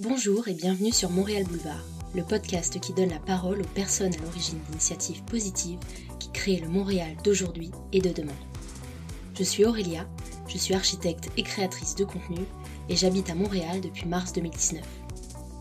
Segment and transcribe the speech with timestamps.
[0.00, 1.82] Bonjour et bienvenue sur Montréal Boulevard,
[2.14, 5.80] le podcast qui donne la parole aux personnes à l'origine d'initiatives positives
[6.20, 8.38] qui créent le Montréal d'aujourd'hui et de demain.
[9.36, 10.06] Je suis Aurélia,
[10.46, 12.38] je suis architecte et créatrice de contenu
[12.88, 14.84] et j'habite à Montréal depuis mars 2019.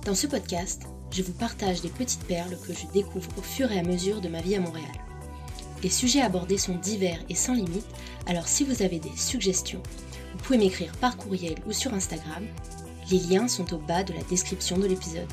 [0.05, 3.79] Dans ce podcast, je vous partage des petites perles que je découvre au fur et
[3.79, 4.85] à mesure de ma vie à Montréal.
[5.81, 7.87] Les sujets abordés sont divers et sans limite,
[8.27, 9.81] alors si vous avez des suggestions,
[10.33, 12.45] vous pouvez m'écrire par courriel ou sur Instagram
[13.09, 15.27] les liens sont au bas de la description de l'épisode.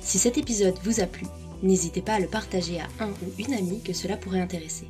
[0.00, 1.26] Si cet épisode vous a plu,
[1.62, 4.86] n'hésitez pas à le partager à un ou une amie que cela pourrait intéresser.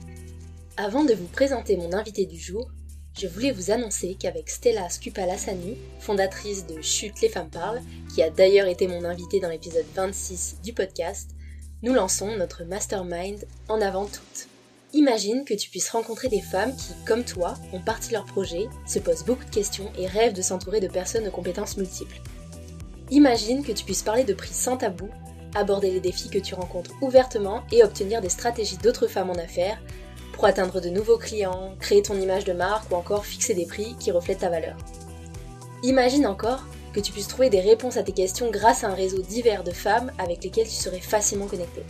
[0.76, 2.70] Avant de vous présenter mon invité du jour,
[3.18, 7.80] je voulais vous annoncer qu'avavec Stella Skupalassani, fondatrice de Chute les femmes parlent,
[8.14, 11.30] qui a d'ailleurs été mon invitée dans l'épisode 26 du podcast,
[11.82, 14.48] nous lançons notre mastermind en avant toutes.
[14.96, 18.98] Imagine que tu puisses rencontrer des femmes qui, comme toi, ont parti leur projet, se
[18.98, 22.18] posent beaucoup de questions et rêvent de s'entourer de personnes aux compétences multiples.
[23.10, 25.10] Imagine que tu puisses parler de prix sans tabou,
[25.54, 29.78] aborder les défis que tu rencontres ouvertement et obtenir des stratégies d'autres femmes en affaires
[30.32, 33.96] pour atteindre de nouveaux clients, créer ton image de marque ou encore fixer des prix
[34.00, 34.78] qui reflètent ta valeur.
[35.82, 39.20] Imagine encore que tu puisses trouver des réponses à tes questions grâce à un réseau
[39.20, 41.82] divers de femmes avec lesquelles tu serais facilement connecté.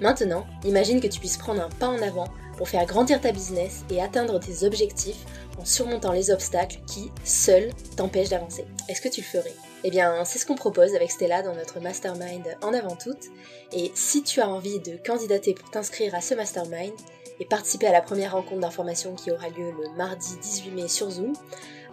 [0.00, 2.28] Maintenant, imagine que tu puisses prendre un pas en avant
[2.60, 5.24] pour faire grandir ta business et atteindre tes objectifs
[5.58, 8.66] en surmontant les obstacles qui, seuls, t'empêchent d'avancer.
[8.86, 9.54] Est-ce que tu le ferais?
[9.82, 13.28] Eh bien, c'est ce qu'on propose avec Stella dans notre mastermind en avant toute.
[13.72, 16.92] Et si tu as envie de candidater pour t'inscrire à ce mastermind
[17.40, 21.08] et participer à la première rencontre d'information qui aura lieu le mardi 18 mai sur
[21.08, 21.32] Zoom,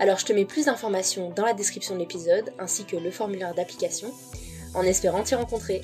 [0.01, 3.55] alors je te mets plus d'informations dans la description de l'épisode ainsi que le formulaire
[3.55, 4.11] d'application
[4.73, 5.81] en espérant t'y rencontrer.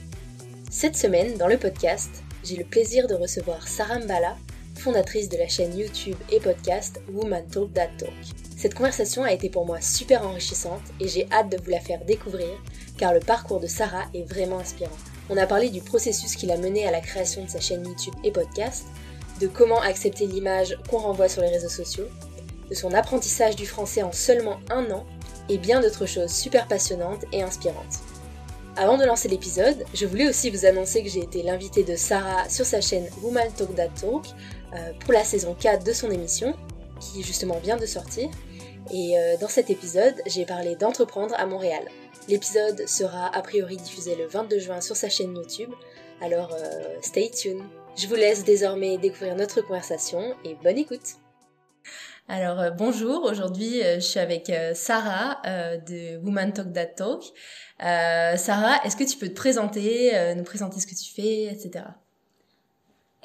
[0.70, 4.36] Cette semaine, dans le podcast, j'ai le plaisir de recevoir Sarah Mbala,
[4.76, 8.14] fondatrice de la chaîne YouTube et podcast Woman Talk That Talk.
[8.58, 12.04] Cette conversation a été pour moi super enrichissante et j'ai hâte de vous la faire
[12.06, 12.50] découvrir
[12.98, 14.98] car le parcours de Sarah est vraiment inspirant.
[15.30, 18.14] On a parlé du processus qui l'a mené à la création de sa chaîne YouTube
[18.24, 18.86] et podcast,
[19.40, 22.08] de comment accepter l'image qu'on renvoie sur les réseaux sociaux,
[22.70, 25.06] de son apprentissage du français en seulement un an
[25.50, 28.00] et bien d'autres choses super passionnantes et inspirantes.
[28.76, 32.50] Avant de lancer l'épisode, je voulais aussi vous annoncer que j'ai été l'invitée de Sarah
[32.50, 34.26] sur sa chaîne Woman Talk That Talk
[35.02, 36.56] pour la saison 4 de son émission,
[37.00, 38.30] qui justement vient de sortir.
[38.92, 41.84] Et euh, dans cet épisode, j'ai parlé d'entreprendre à Montréal.
[42.28, 45.72] L'épisode sera a priori diffusé le 22 juin sur sa chaîne YouTube,
[46.22, 47.62] alors euh, stay tuned.
[47.96, 51.18] Je vous laisse désormais découvrir notre conversation et bonne écoute.
[52.28, 55.42] Alors bonjour, aujourd'hui je suis avec Sarah
[55.86, 57.22] de Woman Talk That Talk.
[57.80, 61.84] Sarah, est-ce que tu peux te présenter, nous présenter ce que tu fais, etc.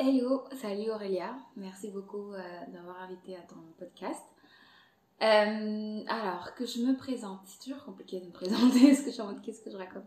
[0.00, 4.22] Hello, salut Aurélia, merci beaucoup euh, d'avoir invité à ton podcast.
[5.22, 9.40] Euh, alors, que je me présente, c'est toujours compliqué de me présenter, ce que je
[9.40, 10.04] qu'est-ce que je raconte?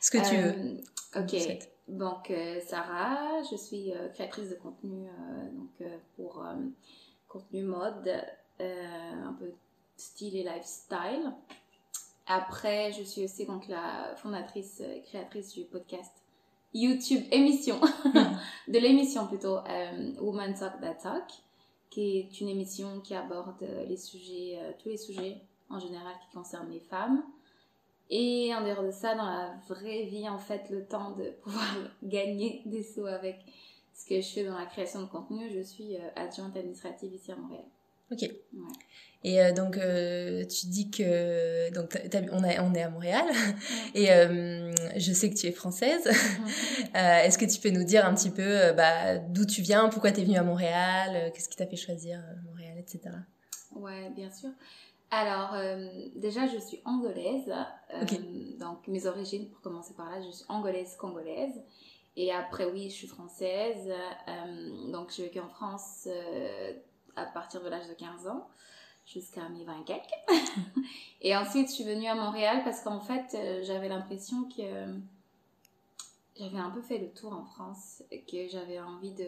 [0.00, 0.76] Ce que tu veux.
[1.16, 1.58] Euh, ok,
[1.88, 2.32] donc
[2.68, 5.08] Sarah, je suis créatrice de contenu
[5.52, 6.46] donc, pour
[7.26, 8.12] contenu mode,
[8.60, 9.50] un peu
[9.96, 11.32] style et lifestyle.
[12.28, 16.21] Après, je suis aussi donc la fondatrice et créatrice du podcast
[16.74, 17.80] YouTube émission,
[18.68, 21.30] de l'émission plutôt, euh, Woman Talk That Talk,
[21.90, 26.34] qui est une émission qui aborde les sujets, euh, tous les sujets en général qui
[26.34, 27.22] concernent les femmes.
[28.08, 31.74] Et en dehors de ça, dans la vraie vie, en fait, le temps de pouvoir
[32.02, 33.38] gagner des sous avec
[33.94, 37.32] ce que je fais dans la création de contenu, je suis euh, adjointe administrative ici
[37.32, 37.64] à Montréal.
[38.12, 38.28] Ok.
[39.24, 41.96] Et euh, donc, euh, tu dis que donc
[42.32, 43.24] on, on est à Montréal
[43.94, 46.04] et euh, je sais que tu es française.
[46.94, 50.20] Est-ce que tu peux nous dire un petit peu bah, d'où tu viens, pourquoi tu
[50.20, 53.14] es venue à Montréal, qu'est-ce qui t'a fait choisir Montréal, etc.
[53.74, 54.50] Ouais, bien sûr.
[55.10, 55.54] Alors,
[56.16, 57.52] déjà, je suis angolaise.
[58.58, 61.62] Donc, mes origines, pour commencer par là, je suis angolaise-congolaise.
[62.16, 63.90] Et après, oui, je suis française.
[64.90, 66.08] donc, j'ai vécu en France
[67.16, 68.48] à partir de l'âge de 15 ans
[69.06, 70.02] jusqu'à mes 20 quelques.
[71.20, 74.62] et ensuite, je suis venue à Montréal parce qu'en fait, euh, j'avais l'impression que
[76.36, 79.26] j'avais un peu fait le tour en France, que j'avais envie de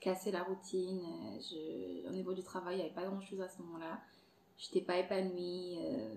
[0.00, 1.00] casser la routine.
[1.38, 4.00] Je, au niveau du travail, il n'y avait pas grand-chose à ce moment-là.
[4.58, 5.78] Je n'étais pas épanouie.
[5.80, 6.14] Euh,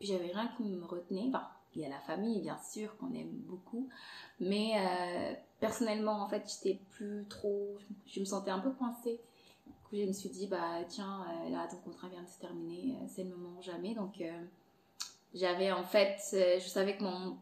[0.00, 1.26] j'avais rien qui me retenait.
[1.28, 3.88] Enfin, il y a la famille, bien sûr, qu'on aime beaucoup.
[4.38, 7.76] Mais euh, personnellement, en fait, j'étais plus trop.
[8.06, 9.20] Je me sentais un peu coincée.
[9.66, 12.38] Du coup, je me suis dit, bah tiens, euh, là, ton contrat vient de se
[12.38, 13.94] terminer, euh, c'est le moment jamais.
[13.94, 14.22] Donc,
[15.34, 16.18] j'avais en fait.
[16.32, 17.36] je savais que mon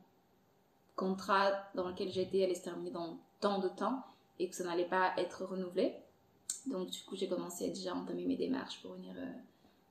[0.96, 4.02] contrat dans lequel j'étais allait se terminer dans tant de temps
[4.38, 5.94] et que ça n'allait pas être renouvelé.
[6.66, 9.14] Donc, du coup, j'ai commencé à déjà entamer mes démarches pour venir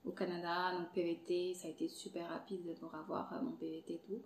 [0.05, 4.21] au Canada, donc PVT, ça a été super rapide pour avoir mon PVT et tout.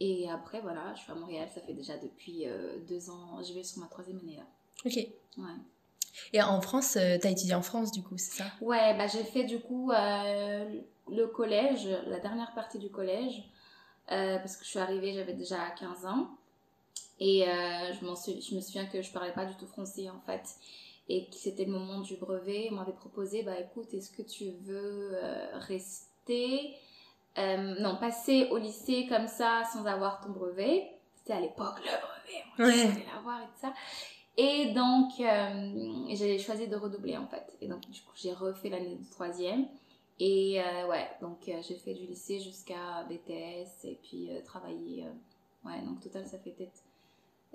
[0.00, 2.44] Et après, voilà, je suis à Montréal, ça fait déjà depuis
[2.88, 4.46] deux ans, je vais sur ma troisième année là.
[4.84, 4.96] Ok.
[4.96, 5.44] Ouais.
[6.32, 8.44] Et en France, tu as étudié en France du coup, c'est ça?
[8.60, 13.42] Ouais, bah, j'ai fait du coup le collège, la dernière partie du collège,
[14.06, 16.28] parce que je suis arrivée, j'avais déjà 15 ans.
[17.20, 20.42] Et euh, je, je me souviens que je parlais pas du tout français en fait.
[21.08, 22.68] Et que c'était le moment du brevet.
[22.70, 26.74] On m'avait proposé, bah écoute, est-ce que tu veux euh, rester?
[27.36, 30.90] Euh, Non, passer au lycée comme ça sans avoir ton brevet.
[31.14, 32.44] C'était à l'époque le brevet.
[32.58, 33.04] Moi, ouais.
[33.14, 33.72] l'avoir et tout ça.
[34.36, 35.10] Et donc,
[36.16, 37.56] j'ai choisi de redoubler en fait.
[37.60, 39.66] Et donc, du coup, j'ai refait l'année de troisième.
[40.20, 45.06] Et ouais, donc j'ai fait du lycée jusqu'à BTS et puis travailler.
[45.64, 46.84] ouais, donc total, ça fait peut-être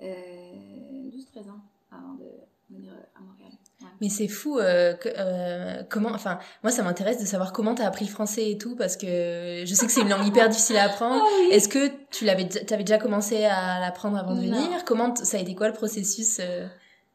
[0.00, 1.60] euh, ans
[1.90, 2.30] avant de
[2.74, 3.52] venir à Montréal.
[4.00, 7.86] Mais c'est fou, euh, euh, comment, enfin, moi ça m'intéresse de savoir comment tu as
[7.86, 10.76] appris le français et tout, parce que je sais que c'est une langue hyper difficile
[10.76, 11.22] à apprendre.
[11.34, 14.84] Ah Est-ce que tu l'avais, avais déjà commencé à l'apprendre avant de venir?
[14.84, 16.40] Comment, ça a été quoi le processus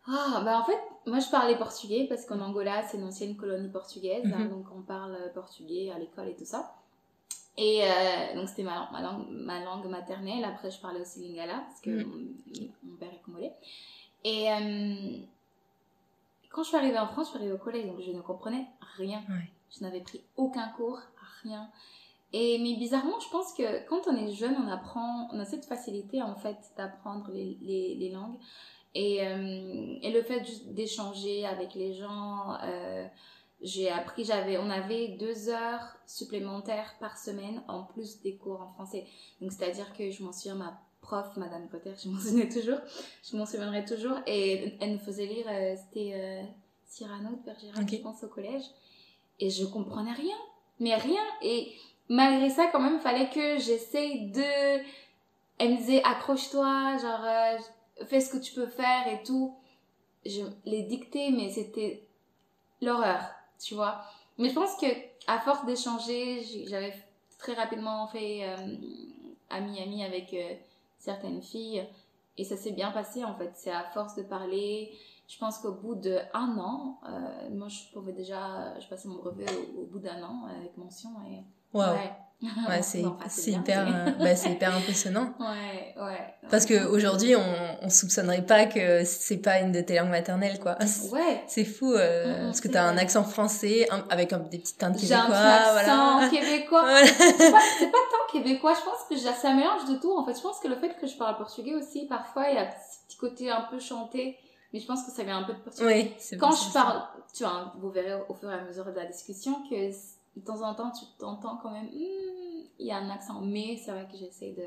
[0.07, 3.69] Ah, bah en fait, moi je parlais portugais parce qu'en Angola c'est une ancienne colonie
[3.69, 4.49] portugaise, hein, mhm.
[4.49, 6.73] donc on parle portugais à l'école et tout ça.
[7.61, 10.45] Et euh, donc c'était ma, ma, langue, ma langue maternelle.
[10.45, 12.71] Après, je parlais aussi lingala parce que mm.
[12.83, 13.51] mon, père est congolais.
[14.23, 15.17] Et euh,
[16.49, 18.67] quand je suis arrivée en France, je suis arrivée au collège, donc je ne comprenais
[18.97, 19.21] rien.
[19.69, 20.99] Je n'avais pris aucun cours,
[21.43, 21.69] rien.
[22.33, 25.65] Et mais bizarrement, je pense que quand on est jeune, on apprend, on a cette
[25.65, 28.37] facilité en fait d'apprendre les, les, les, langues.
[28.93, 32.57] Et, euh, et le fait d'échanger avec les gens,
[33.61, 38.71] j'ai appris, j'avais, on avait deux heures supplémentaires par semaine en plus des cours en
[38.73, 39.05] français.
[39.41, 40.79] Donc, c'est-à-dire que je m'en souviens, ma
[41.09, 42.79] prof, Madame Potter, je m'en souviens toujours,
[43.23, 46.43] je m'en souviendrai toujours, et elle nous faisait lire, euh, c'était euh,
[46.87, 48.63] Cyrano de Bergerac, je pense, au collège,
[49.39, 50.37] et je comprenais rien,
[50.79, 51.73] mais rien, et
[52.09, 54.83] malgré ça, quand même, il fallait que j'essaye de,
[55.57, 59.55] elle me disait, accroche-toi, genre, euh, fais ce que tu peux faire et tout.
[60.25, 62.03] Je les dictais, mais c'était
[62.81, 63.21] l'horreur
[63.59, 64.01] tu vois.
[64.37, 64.87] Mais je pense que
[65.27, 66.93] à force d'échanger, j'avais
[67.37, 68.75] très rapidement fait euh,
[69.49, 70.53] ami-ami avec euh,
[70.99, 71.87] certaines filles
[72.37, 73.51] et ça s'est bien passé en fait.
[73.55, 74.91] C'est à force de parler.
[75.27, 79.45] Je pense qu'au bout d'un an, euh, moi je pouvais déjà, je passais mon brevet
[79.77, 81.43] au, bout d'un an avec mention et
[81.77, 82.11] ouais.
[82.41, 82.81] Ouais,
[83.27, 85.33] c'est hyper, euh, bah, c'est hyper impressionnant.
[85.39, 86.33] Ouais, ouais.
[86.49, 90.59] Parce que aujourd'hui, on, on soupçonnerait pas que c'est pas une de tes langues maternelles,
[90.59, 90.77] quoi.
[91.11, 91.43] Ouais.
[91.47, 94.77] C'est fou, euh, mm, mm, parce que t'as un accent français avec un, des petites
[94.77, 95.25] teintes québécois.
[95.27, 96.29] J'ai un accent voilà.
[96.29, 97.05] québécois.
[97.05, 98.73] c'est pas, pas tant québécois.
[98.73, 100.17] Je pense que ça mélange de tout.
[100.17, 102.59] En fait, je pense que le fait que je parle portugais aussi, parfois, il y
[102.59, 104.37] a ce petit côté un peu chanté.
[104.73, 106.13] Mais je pense que ça vient un peu de portugais.
[106.31, 107.01] Oui, Quand je parle,
[107.33, 109.91] tu vois, vous verrez au fur et à mesure de la discussion que
[110.39, 113.77] de temps en temps, tu t'entends quand même, hmm, il y a un accent, mais
[113.77, 114.65] c'est vrai que j'essaie de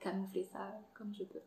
[0.00, 0.58] camoufler ça
[0.94, 1.40] comme je peux.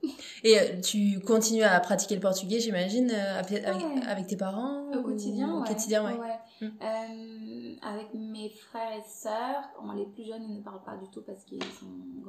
[0.43, 5.01] Et euh, tu continues à pratiquer le portugais, j'imagine, euh, avec, avec, tes parents Au
[5.01, 6.17] quotidien, Au quotidien, ouais.
[6.61, 6.69] Hmm.
[6.81, 11.21] Euh, avec mes frères et sœurs, les plus jeunes, ils ne parlent pas du tout
[11.21, 11.87] parce qu'ils sont,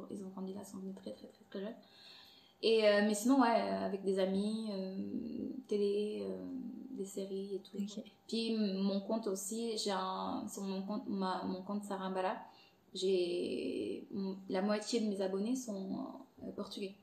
[0.09, 1.75] ils ont grandi là, ils sont venus très, très, très, très jeunes.
[2.63, 4.69] Et, mais sinon, ouais, avec des amis,
[5.67, 6.27] télé,
[7.01, 8.01] des séries et tout.
[8.27, 12.37] Puis mon compte aussi, j'ai un, sur mon compte, ma, mon compte Sarambala,
[12.93, 14.07] j'ai
[14.49, 15.89] la moitié de mes abonnés sont
[16.43, 16.95] euh, portugais.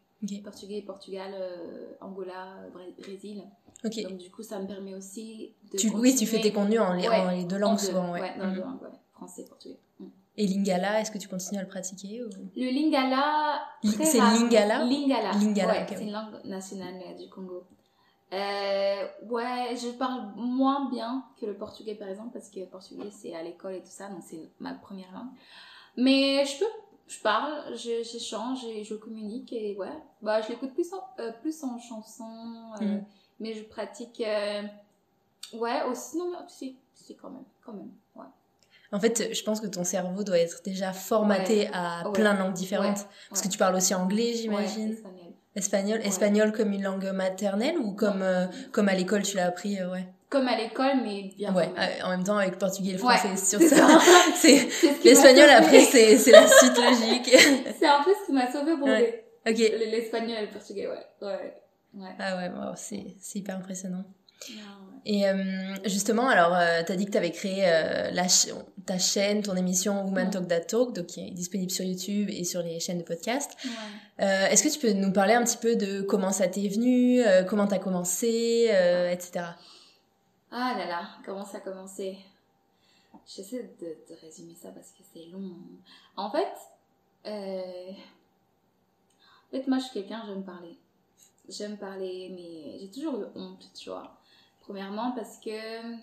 [0.43, 2.57] Portugais, Portugal, euh, Angola,
[2.99, 3.45] Brésil.
[3.85, 5.79] Donc du coup, ça me permet aussi de.
[5.79, 8.37] Tu, oui, tu fais tes contenus en, les, deux langues souvent, ouais.
[8.37, 8.67] dans deux mhm.
[8.67, 9.79] langues, français, portugais.
[10.01, 10.07] Mm.
[10.37, 12.29] Et Lingala, est-ce que tu continues à le pratiquer ou...
[12.57, 13.61] Le Lingala.
[13.83, 14.85] C'est Lingala?
[14.85, 15.33] Lingala.
[15.33, 17.65] Lingala c'est une langue nationale du Congo.
[18.33, 23.11] Euh, ouais, je parle moins bien que le portugais par exemple, parce que le portugais
[23.11, 25.31] c'est à l'école et tout ça, donc c'est ma première langue.
[25.97, 26.71] Mais je peux,
[27.07, 31.65] je parle, j'échange et je communique et ouais, bah je l'écoute plus en, euh, plus
[31.65, 33.05] en chanson, euh, mm.
[33.41, 34.23] mais je pratique,
[35.55, 38.27] ouais, aussi, non, si, si, quand même, quand même, ouais.
[38.93, 42.55] En fait, je pense que ton cerveau doit être déjà formaté à plein de langues
[42.55, 43.07] différentes.
[43.29, 44.97] Parce que tu parles aussi anglais, j'imagine.
[45.59, 49.81] Espagnol, espagnol comme une langue maternelle ou comme, euh, comme à l'école tu l'as appris,
[49.81, 50.07] euh, ouais.
[50.31, 51.53] Comme à l'école, mais bien.
[51.53, 53.99] Ouais, euh, en même temps avec le portugais et le français, sur ça.
[54.37, 54.69] c'est
[55.05, 57.31] l'espagnol après, c'est la suite logique.
[57.79, 61.07] c'est un peu ce qui m'a sauvé pour l'espagnol et le portugais, ouais.
[61.23, 61.55] ouais.
[61.95, 62.11] ouais.
[62.21, 64.05] Ah ouais, c'est hyper impressionnant.
[65.11, 65.25] Et
[65.87, 67.63] justement, alors, tu as dit que tu avais créé
[68.13, 68.29] la
[68.89, 72.45] ta chaîne, ton émission Woman Talk That Talk, donc qui est disponible sur YouTube et
[72.45, 73.55] sur les chaînes de podcast.
[74.21, 77.21] Euh, Est-ce que tu peux nous parler un petit peu de comment ça t'est venu,
[77.21, 79.45] euh, comment t'as commencé, euh, etc.
[80.51, 82.17] Ah là là, comment ça a commencé?
[83.27, 85.53] J'essaie de, de, résumer ça parce que c'est long.
[86.17, 86.49] En fait,
[87.27, 90.79] euh, en fait, moi, je suis quelqu'un, j'aime parler.
[91.47, 94.18] J'aime parler, mais j'ai toujours eu honte, tu vois.
[94.69, 95.97] Premièrement, parce que.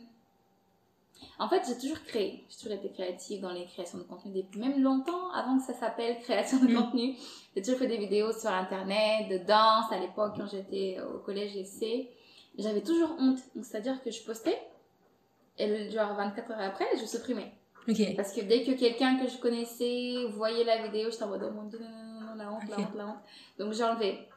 [1.40, 2.44] En fait, j'ai toujours créé.
[2.50, 5.74] J'ai toujours été créative dans les créations de contenu depuis même longtemps avant que ça
[5.74, 6.76] s'appelle création de mm.
[6.76, 7.16] contenu.
[7.56, 11.54] J'ai toujours fait des vidéos sur internet, de danse à l'époque quand j'étais au collège
[11.54, 12.10] lycée.
[12.58, 13.40] J'avais toujours honte.
[13.56, 14.60] Donc, c'est-à-dire que je postais
[15.58, 17.54] et genre 24 heures après, je supprimais.
[18.16, 21.52] Parce que dès que quelqu'un que je connaissais voyait la vidéo, j'étais en mode, oh
[21.52, 23.20] mon dieu, non, non, la honte, la honte, la honte.
[23.60, 24.28] Donc j'ai enlevé.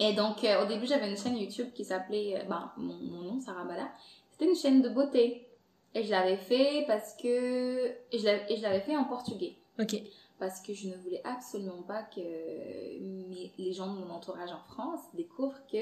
[0.00, 3.22] Et donc euh, au début, j'avais une chaîne YouTube qui s'appelait, euh, ben, mon, mon,
[3.22, 3.90] nom, Sarah Bala.
[4.30, 5.46] C'était une chaîne de beauté.
[5.94, 7.88] Et je l'avais fait parce que.
[8.10, 9.56] Et je l'avais fait en portugais.
[9.78, 9.96] Ok.
[10.38, 15.00] Parce que je ne voulais absolument pas que les gens de mon entourage en France
[15.14, 15.78] découvrent que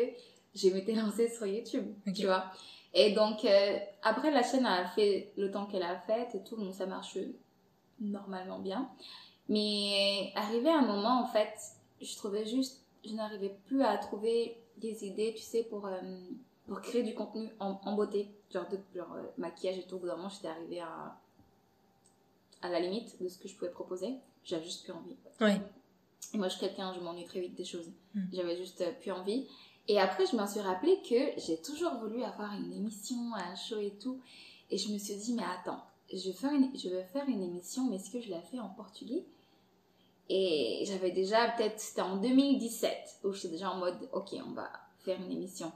[0.55, 1.87] je m'étais lancée sur YouTube.
[2.15, 2.45] Tu vois
[2.93, 6.57] et donc, euh, après, la chaîne a fait le temps qu'elle a fait et tout,
[6.57, 7.19] donc ça marche
[8.01, 8.89] normalement bien.
[9.49, 11.55] Mais arrivé à un moment, en fait,
[12.01, 16.01] je trouvais juste, je n'arrivais plus à trouver des idées, tu sais, pour, euh,
[16.67, 18.29] pour créer du contenu en, beauté.
[18.53, 19.97] Genre, de, genre euh, maquillage et tout.
[19.97, 21.17] Au bout d'un moment, j'étais arrivée à,
[22.63, 24.17] à la limite de ce que je pouvais proposer.
[24.45, 25.17] J'avais juste plus envie.
[26.33, 27.91] Et moi, je suis quelqu'un, je m'ennuie très vite des choses.
[28.15, 28.25] Hmm.
[28.33, 29.47] J'avais juste plus envie.
[29.89, 33.79] Et après, je me suis rappelé que j'ai toujours voulu avoir une émission, un show
[33.81, 34.21] et tout.
[34.71, 37.43] Et je me suis dit, mais attends, je vais faire une, je vais faire une
[37.43, 39.25] émission, mais est-ce que je la fais en portugais?
[40.33, 44.71] Et j'avais déjà, peut-être, c'était en 2017, où j'étais déjà en mode, ok, on va
[45.01, 45.73] faire une émission.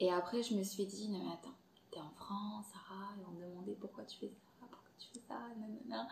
[0.00, 1.54] Et après, je me suis dit, non, mais attends,
[1.90, 5.20] t'es en France, Sarah, et on me demandait pourquoi tu fais ça, pourquoi tu fais
[5.28, 6.08] ça, nanana.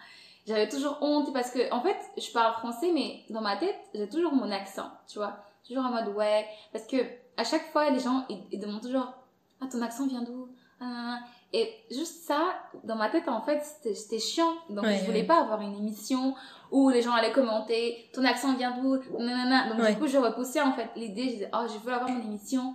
[0.46, 4.08] J'avais toujours honte parce que, en fait, je parle français, mais dans ma tête, j'ai
[4.10, 6.46] toujours mon accent, tu vois toujours en mode ouais.
[6.72, 6.96] Parce que
[7.36, 9.12] à chaque fois, les gens, ils, demandent toujours
[9.60, 10.48] Ah, ton accent vient d'où?
[10.80, 11.20] Ah,
[11.56, 13.62] Et juste ça, dans ma tête, en fait,
[13.94, 14.54] c'était chiant.
[14.70, 16.34] Donc, je voulais pas avoir une émission
[16.72, 18.96] où les gens allaient commenter Ton accent vient d'où?
[18.96, 21.22] Donc, du coup, je repoussais en fait l'idée.
[21.22, 22.74] Je disais Oh, je veux avoir mon émission.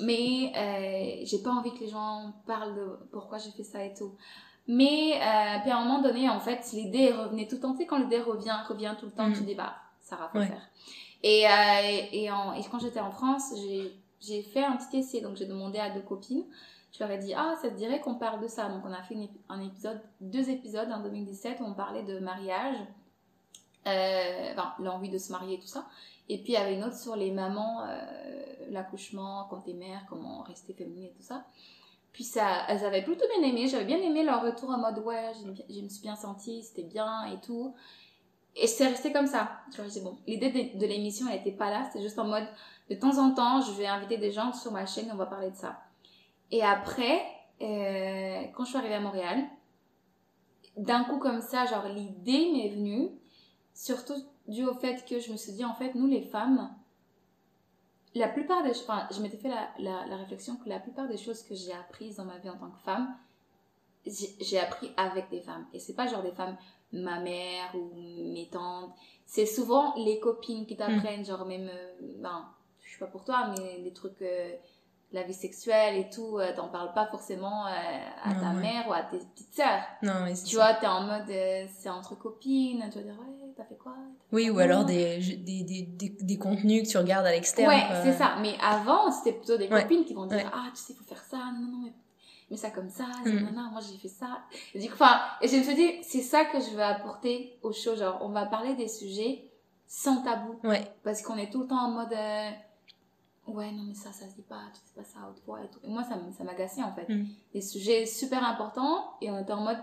[0.00, 3.92] Mais euh, j'ai pas envie que les gens parlent de pourquoi j'ai fait ça et
[3.92, 4.12] tout.
[4.66, 7.72] Mais euh, puis à un moment donné, en fait, l'idée revenait tout le temps.
[7.72, 9.44] Tu sais, quand l'idée revient, revient tout le temps, tu mm.
[9.44, 10.62] dis bah, ça va faire.
[11.22, 13.52] Et, euh, et, en, et, quand j'étais en France,
[14.20, 15.20] j'ai fait un petit essai.
[15.20, 16.44] Donc, j'ai demandé à deux copines.
[16.96, 18.68] Je leur ai dit, ah, ça te dirait qu'on parle de ça.
[18.68, 19.16] Donc, on a fait
[19.50, 22.76] un épisode, deux épisodes en 2017 où on parlait de mariage,
[23.86, 25.86] euh, enfin, l'envie de se marier et tout ça.
[26.30, 30.06] Et puis, il y avait une autre sur les mamans, euh, l'accouchement, quand t'es mère,
[30.08, 31.44] comment rester féminine et tout ça.
[32.12, 33.68] Puis ça, elles avaient plutôt bien aimé.
[33.68, 35.32] J'avais bien aimé leur retour en mode ouais,
[35.68, 37.74] je me suis bien sentie, c'était bien et tout.
[38.54, 39.50] Et c'est resté comme ça.
[39.70, 40.16] Tu vois, bon.
[40.26, 41.84] L'idée de, l'émission, elle n'était pas là.
[41.84, 42.46] C'était juste en mode,
[42.88, 45.50] de temps en temps, je vais inviter des gens sur ma chaîne on va parler
[45.50, 45.78] de ça.
[46.50, 47.22] Et après,
[47.60, 49.44] euh, quand je suis arrivée à Montréal,
[50.76, 53.10] d'un coup comme ça, genre l'idée m'est venue,
[53.74, 54.14] surtout
[54.46, 56.70] dû au fait que je me suis dit, en fait, nous les femmes,
[58.14, 61.08] la plupart des choses, enfin, je m'étais fait la, la, la, réflexion que la plupart
[61.08, 63.14] des choses que j'ai apprises dans ma vie en tant que femme,
[64.06, 65.66] j'ai appris avec des femmes.
[65.72, 66.56] Et c'est pas genre des femmes
[66.92, 67.90] ma mère ou
[68.32, 68.94] mes tantes.
[69.24, 72.48] C'est souvent les copines qui t'apprennent, genre même, euh, ben,
[72.82, 74.54] je suis pas pour toi, mais des trucs, euh,
[75.12, 79.02] la vie sexuelle et tout, euh, t'en parles pas forcément à ta mère ou à
[79.02, 79.82] tes petites sœurs.
[80.02, 81.32] Non, mais Tu vois, t'es en mode,
[81.78, 83.94] c'est entre copines, tu vas dire, ouais, t'as fait quoi?
[84.32, 87.72] Oui, ou alors des, des, des, des, contenus que tu regardes à l'extérieur.
[87.72, 88.36] Ouais, c'est ça.
[88.40, 91.38] Mais avant, c'était plutôt des copines qui vont dire, ah, tu sais, faut faire ça,
[91.54, 91.92] non, non, mais
[92.50, 93.70] mais ça comme ça, mm.
[93.72, 94.38] moi j'ai fait ça.
[94.74, 97.58] Et du coup, enfin, et je me suis dit, c'est ça que je veux apporter
[97.62, 99.50] au show, genre, on va parler des sujets
[99.86, 100.58] sans tabou.
[100.62, 100.86] Ouais.
[101.02, 102.50] Parce qu'on est tout le temps en mode, euh,
[103.46, 105.68] ouais, non, mais ça, ça se dit pas, tu fais pas ça haute voix et
[105.68, 105.78] tout.
[105.84, 107.08] Et moi, ça, ça m'agaçait en fait.
[107.08, 107.26] Mm.
[107.52, 109.78] Des sujets super importants, et on était en mode,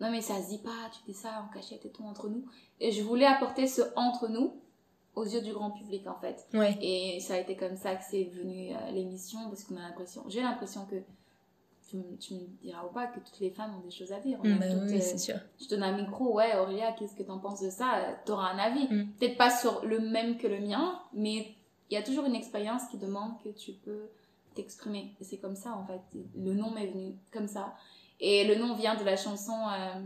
[0.00, 2.44] non, mais ça se dit pas, tu dis ça en cachette et tout entre nous.
[2.80, 4.52] Et je voulais apporter ce entre nous
[5.14, 6.46] aux yeux du grand public en fait.
[6.54, 6.76] Ouais.
[6.80, 10.24] Et ça a été comme ça que c'est venu euh, l'émission, parce qu'on a l'impression,
[10.28, 10.96] j'ai l'impression que
[12.18, 14.38] tu, me diras ou pas que toutes les femmes ont des choses à dire.
[14.42, 15.36] Mm, bah oui, c'est sûr.
[15.60, 18.16] Je donne un micro, ouais, Aurélia, qu'est-ce que t'en penses de ça?
[18.24, 18.88] T'auras un avis.
[18.88, 19.12] Mm.
[19.18, 21.54] Peut-être pas sur le même que le mien, mais
[21.90, 24.08] il y a toujours une expérience qui demande que tu peux
[24.54, 25.14] t'exprimer.
[25.20, 26.00] Et c'est comme ça, en fait.
[26.36, 27.74] Le nom m'est venu comme ça.
[28.20, 30.00] Et le nom vient de la chanson euh,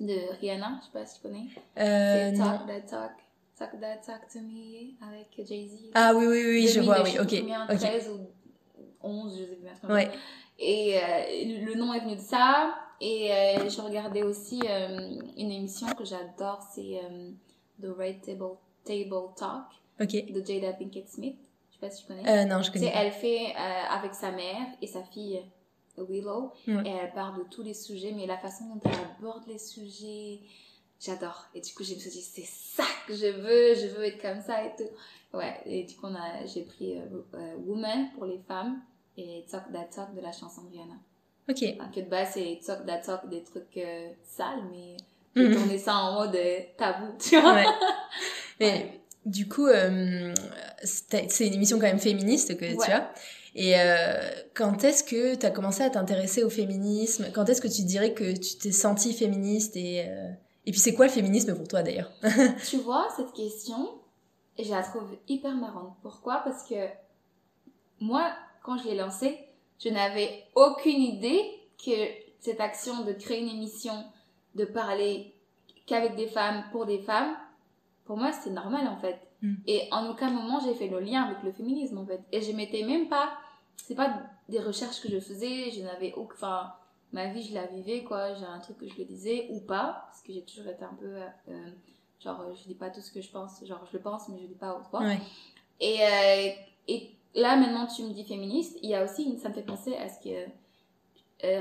[0.00, 1.46] de Rihanna, je sais pas si tu connais.
[1.78, 3.12] Euh, c'est Talk That Talk.
[3.58, 5.90] Talk That Talk to Me avec Jay-Z.
[5.94, 7.30] Ah oui, oui, oui, je vois, oui, ok.
[7.30, 8.28] 2013 ou
[9.02, 9.92] 11, je sais pas.
[9.92, 10.10] Ouais.
[10.58, 12.74] Et euh, le nom est venu de ça.
[13.00, 13.28] Et
[13.68, 14.60] je regardais aussi
[15.36, 16.98] une émission que j'adore, c'est
[17.82, 19.64] The Red Table, Table Talk
[19.98, 21.38] de Jada Pinkett Smith.
[21.70, 22.44] Je sais pas si tu connais.
[22.46, 22.92] non, je connais.
[22.94, 23.54] Elle fait
[23.90, 25.42] avec sa mère et sa fille
[26.02, 26.52] Willow.
[26.66, 30.40] Et elle parle de tous les sujets, mais la façon dont elle aborde les sujets,
[31.00, 31.46] j'adore.
[31.54, 34.20] Et du coup, je me suis dit, c'est ça que je veux, je veux être
[34.20, 35.36] comme ça et tout.
[35.36, 36.06] Ouais, et du coup,
[36.46, 38.80] j'ai pris euh, euh, Woman pour les femmes
[39.16, 40.94] et Talk That Talk de la chanson de Rihanna.
[41.48, 41.62] Ok.
[41.80, 44.96] En que de base, c'est Talk That Talk, des trucs euh, sales, mais
[45.34, 45.54] j'ai mhm.
[45.54, 46.38] tourné ça en mode
[46.76, 47.54] tabou, tu vois.
[47.54, 47.66] Ouais.
[48.58, 49.68] Mais du coup,
[50.82, 53.12] c'est une émission quand même féministe que tu as.
[53.54, 53.74] Et
[54.54, 57.26] quand est-ce que tu as commencé à t'intéresser au féminisme?
[57.34, 60.08] Quand est-ce que tu dirais que tu t'es sentie féministe et
[60.66, 62.10] et puis c'est quoi le féminisme pour toi d'ailleurs?
[62.68, 64.00] Tu vois, cette question,
[64.58, 65.94] je la trouve hyper marrante.
[66.02, 66.42] Pourquoi?
[66.44, 66.88] Parce que
[68.00, 68.32] moi,
[68.64, 69.38] quand je l'ai lancée,
[69.82, 71.40] je n'avais aucune idée
[71.84, 71.92] que
[72.40, 73.94] cette action de créer une émission,
[74.56, 75.34] de parler
[75.86, 77.36] qu'avec des femmes, pour des femmes,
[78.06, 79.20] pour moi, c'était normal en fait.
[79.42, 79.54] Mm.
[79.66, 82.20] Et en aucun moment, j'ai fait le lien avec le féminisme en fait.
[82.32, 83.32] Et je m'étais même pas.
[83.76, 86.34] C'est pas des recherches que je faisais, je n'avais aucun.
[86.34, 86.72] Enfin,
[87.12, 88.34] ma vie, je la vivais, quoi.
[88.34, 90.94] J'ai un truc que je le disais ou pas, parce que j'ai toujours été un
[90.94, 91.06] peu.
[91.06, 91.70] Euh, euh,
[92.20, 94.46] genre, je dis pas tout ce que je pense, genre, je le pense, mais je
[94.46, 95.20] dis pas autre Ouais.
[95.80, 96.52] Et, euh,
[96.88, 99.94] et là, maintenant, tu me dis féministe, il y a aussi, ça me fait penser
[99.96, 100.46] à ce que.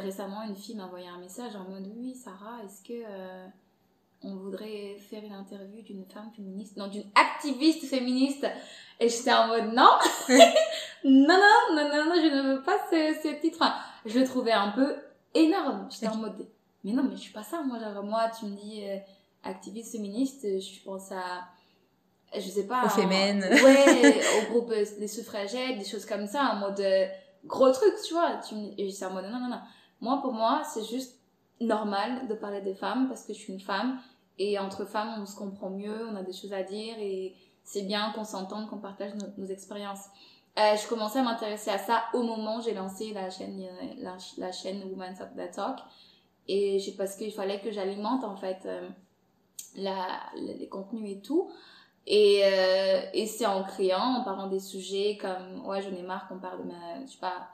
[0.01, 3.03] récemment, une fille m'a envoyé un message en mode Oui, Sarah, est-ce que
[4.25, 8.45] on voudrait faire une interview d'une femme féministe, non, d'une activiste féministe.
[8.99, 9.91] Et j'étais en mode non,
[11.03, 13.63] non, non, non, non, non, je ne veux pas ce, ce titre.
[14.05, 14.95] je le trouvais un peu
[15.33, 15.87] énorme.
[15.91, 16.47] J'étais en mode,
[16.83, 17.61] mais non, mais je suis pas ça.
[17.61, 18.97] Moi, genre, moi tu me dis euh,
[19.43, 21.45] activiste féministe, je pense à,
[22.33, 22.85] je sais pas.
[22.85, 23.45] Aux féminines.
[23.63, 27.05] Ouais, au groupe euh, des suffragettes, des choses comme ça, en mode euh,
[27.45, 28.39] gros truc, tu vois.
[28.47, 29.61] Tu me, et j'étais en mode, non, non, non.
[30.01, 31.19] Moi, pour moi, c'est juste
[31.61, 33.99] normal de parler des femmes parce que je suis une femme
[34.37, 37.83] et entre femmes, on se comprend mieux, on a des choses à dire et c'est
[37.83, 40.05] bien qu'on s'entende, qu'on partage nos expériences.
[40.57, 44.11] Euh, je commençais à m'intéresser à ça au moment où j'ai lancé la chaîne, euh,
[44.37, 45.79] la, chaîne Women's Talk That Talk.
[46.47, 48.87] Et parce qu'il fallait que j'alimente en fait euh,
[49.75, 50.05] la,
[50.37, 51.51] les contenus et tout.
[52.07, 52.41] Et,
[53.15, 56.59] et c'est en créant, en parlant des sujets comme, ouais, j'en ai marre qu'on parle
[56.59, 57.47] de ma, je sais pas,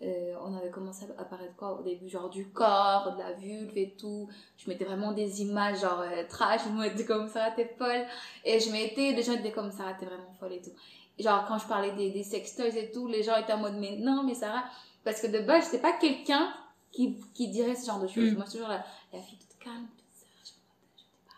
[0.00, 3.94] on avait commencé à apparaître quoi au début, genre du corps, de la vulve et
[3.98, 4.28] tout.
[4.56, 8.04] Je mettais vraiment des images genre trash, je me comme ça, t'es folle.
[8.44, 10.72] Et je mettais, les gens étaient comme ça, t'es vraiment folle et tout
[11.18, 13.96] genre quand je parlais des, des sextoys et tout, les gens étaient en mode mais
[13.96, 14.64] non mais Sarah
[15.04, 16.52] parce que de base c'est pas quelqu'un
[16.92, 18.32] qui, qui dirait ce genre de choses.
[18.32, 18.36] Mm.
[18.36, 20.50] Moi suis toujours la, la fille toute calme, toute sage, je
[20.98, 21.34] dis pas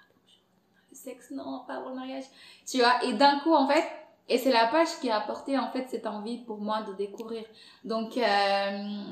[0.90, 2.24] le sexe non, pas pour le mariage.
[2.66, 3.04] Tu vois?
[3.04, 3.84] Et d'un coup en fait
[4.28, 7.44] et c'est la page qui a apporté en fait cette envie pour moi de découvrir.
[7.84, 9.02] Donc euh,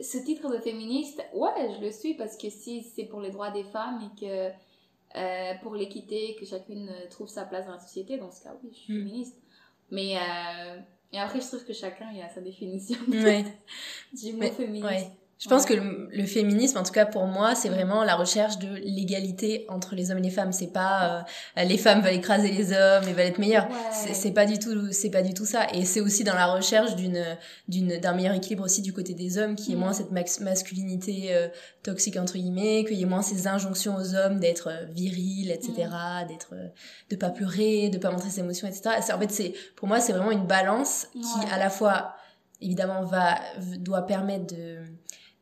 [0.00, 3.50] ce titre de féministe, ouais, je le suis parce que si c'est pour les droits
[3.50, 4.52] des femmes et que
[5.16, 8.70] euh, pour l'équité, que chacune trouve sa place dans la société, dans ce cas, oui,
[8.72, 8.98] je suis mm.
[8.98, 9.36] féministe.
[9.90, 10.78] Mais euh,
[11.12, 15.12] et après, je trouve que chacun il a sa définition du mot féministe.
[15.42, 18.76] Je pense que le, féminisme, en tout cas pour moi, c'est vraiment la recherche de
[18.76, 20.52] l'égalité entre les hommes et les femmes.
[20.52, 21.24] C'est pas
[21.56, 23.66] euh, les femmes veulent écraser les hommes et veulent être meilleures.
[23.90, 25.66] C'est pas du tout, c'est pas du tout ça.
[25.74, 27.24] Et c'est aussi dans la recherche d'une,
[27.66, 29.94] d'une, d'un meilleur équilibre aussi du côté des hommes, qui est moins mm.
[29.94, 31.48] cette masculinité euh,
[31.82, 35.88] toxique entre guillemets, qu'il y ait moins ces injonctions aux hommes d'être euh, viril, etc.,
[35.90, 36.28] mm.
[36.28, 36.54] d'être,
[37.10, 38.90] de pas pleurer, de pas montrer ses émotions, etc.
[39.12, 42.14] En fait, c'est, pour moi, c'est vraiment une balance qui à la fois
[42.62, 43.40] évidemment va
[43.78, 44.78] doit permettre de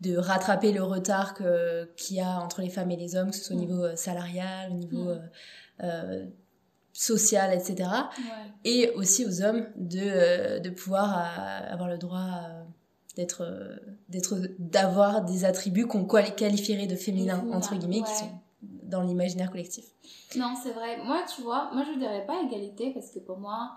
[0.01, 1.35] de rattraper le retard
[1.97, 3.63] qu'il y a entre les femmes et les hommes, que ce soit au mm.
[3.63, 5.09] niveau euh, salarial, au niveau mm.
[5.09, 6.27] euh, euh,
[6.93, 7.89] social, etc.
[8.65, 12.43] Et aussi aux hommes de, de pouvoir avoir le droit
[13.17, 18.31] d'être d'être d'avoir des attributs qu'on qualifierait de féminins entre guillemets qui sont
[18.63, 19.85] dans l'imaginaire collectif.
[20.37, 20.99] Non, c'est vrai.
[21.05, 23.73] Moi, tu vois, moi je dirais pas égalité parce que pour moi,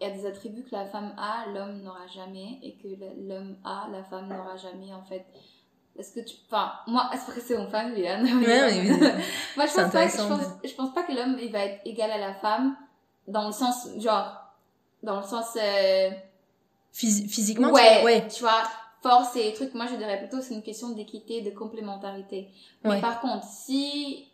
[0.00, 2.88] il y a des attributs que la femme a, l'homme n'aura jamais et que
[3.26, 5.24] l'homme a, la femme n'aura jamais en fait.
[5.98, 6.36] Est-ce que tu.
[6.46, 7.10] Enfin, moi,
[7.50, 8.24] mon fan, Liane.
[8.24, 8.82] Ouais,
[9.56, 12.10] moi, je pense, pas, je, pense, je pense pas que l'homme, il va être égal
[12.10, 12.76] à la femme
[13.26, 14.52] dans le sens, genre,
[15.02, 15.56] dans le sens.
[15.56, 16.10] Euh...
[16.92, 18.28] physiquement, ouais, tu vois, ouais.
[18.28, 18.62] Tu vois,
[19.02, 19.74] force et trucs.
[19.74, 22.48] Moi, je dirais plutôt c'est une question d'équité, de complémentarité.
[22.84, 24.28] Mais par contre, si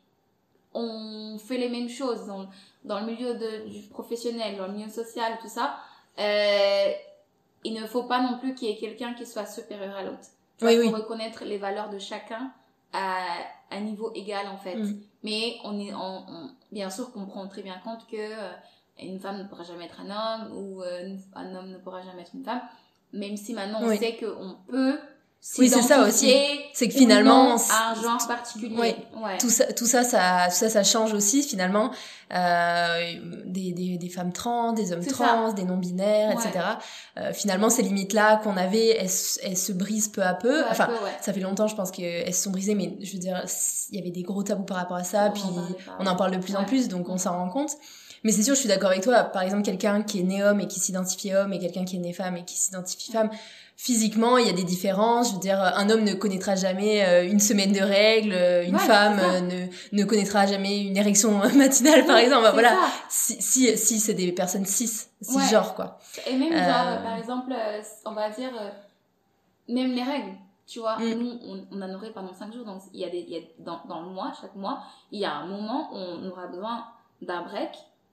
[0.75, 2.47] on fait les mêmes choses dans,
[2.85, 5.77] dans le milieu de, du professionnel, dans le milieu social, tout ça,
[6.19, 6.93] euh,
[7.65, 10.29] il ne faut pas non plus qu'il y ait quelqu'un qui soit supérieur à l'autre
[10.63, 12.53] oui, faut reconnaître les valeurs de chacun
[12.93, 13.25] à
[13.71, 14.77] un niveau égal en fait.
[14.77, 15.01] Mm.
[15.23, 18.53] Mais on est, on, bien sûr qu'on prend très bien compte que euh,
[19.01, 22.23] une femme ne pourra jamais être un homme ou euh, un homme ne pourra jamais
[22.23, 22.63] être une femme.
[23.13, 24.99] Même si maintenant on sait qu'on peut
[25.59, 26.33] oui, c'est ça aussi.
[26.73, 28.77] C'est que finalement, un genre particulier.
[28.77, 29.39] Ouais.
[29.39, 31.91] Tout ça, tout ça, ça, tout ça, ça change aussi finalement.
[32.33, 36.65] Euh, des, des, des, femmes trans, des hommes trans, des non binaires, etc.
[37.19, 39.11] Euh, finalement, ces limites-là qu'on avait, elles,
[39.43, 40.63] elles, se brisent peu à peu.
[40.71, 40.89] enfin,
[41.21, 43.45] ça fait longtemps, je pense qu'elles se sont brisées, mais je veux dire,
[43.91, 45.43] il y avait des gros tabous par rapport à ça, puis
[45.99, 47.73] on en parle de plus en plus, donc on s'en rend compte.
[48.25, 49.25] Mais c'est sûr, je suis d'accord avec toi.
[49.25, 52.01] Par exemple, quelqu'un qui est né homme et qui s'identifie homme, et quelqu'un qui est
[52.01, 53.31] né femme et qui s'identifie femme
[53.77, 55.31] physiquement, il y a des différences.
[55.31, 58.79] Je veux dire, un homme ne connaîtra jamais euh, une semaine de règles, euh, une
[58.79, 62.49] femme euh, ne, ne connaîtra jamais une érection matinale, par exemple.
[62.53, 62.79] voilà.
[63.09, 65.99] Si, si, si c'est des personnes cis, cisgenres, quoi.
[66.27, 67.53] Et même, genre, par exemple,
[68.05, 68.53] on va dire,
[69.69, 70.37] même les règles.
[70.65, 71.15] Tu vois, mm.
[71.15, 72.65] nous, on, on, en aurait pendant 5 jours.
[72.65, 74.81] Donc, il y a des, il y a, dans, dans le mois, chaque mois,
[75.11, 76.85] il y a un moment où on aura besoin
[77.21, 77.73] d'un break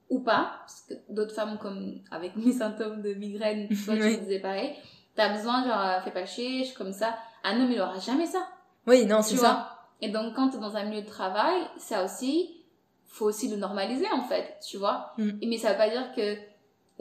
[0.09, 0.57] ou pas.
[0.61, 4.75] Parce que d'autres femmes, comme avec mes symptômes de migraine, toi, tu disais pareil
[5.15, 7.17] T'as besoin, genre, euh, fais pas chier, je comme ça.
[7.43, 8.47] Un homme, il aura jamais ça.
[8.87, 9.77] Oui, non, c'est ça.
[10.01, 12.63] Et donc, quand t'es dans un milieu de travail, ça aussi,
[13.05, 15.13] faut aussi le normaliser, en fait, tu vois.
[15.17, 15.31] Mm.
[15.45, 16.37] Mais ça veut pas dire que,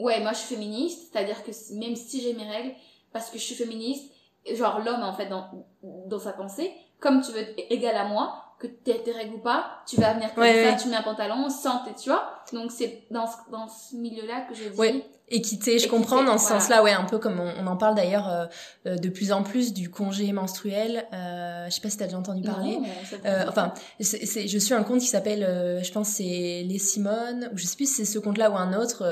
[0.03, 2.73] ouais, moi, je suis féministe, c'est-à-dire que même si j'ai mes règles,
[3.13, 4.11] parce que je suis féministe,
[4.53, 5.49] genre, l'homme, en fait, dans,
[5.81, 9.39] dans sa pensée, comme tu veux être égal à moi, que t'es tes règles ou
[9.39, 12.43] pas, tu vas venir comme ça, tu mets un pantalon sans, tu vois.
[12.53, 16.47] Donc, c'est dans ce, dans ce milieu-là que je dis équité, je comprends dans ce
[16.47, 18.45] sens-là, ouais, un peu comme on, en parle d'ailleurs euh,
[18.87, 21.05] euh, de plus en plus du congé menstruel.
[21.13, 22.79] Euh, je sais pas si t'as déjà entendu parler.
[23.25, 27.49] euh, enfin, c'est, je suis un compte qui s'appelle, euh, je pense c'est Les Simone,
[27.53, 29.03] ou je sais plus si c'est ce compte-là ou un autre.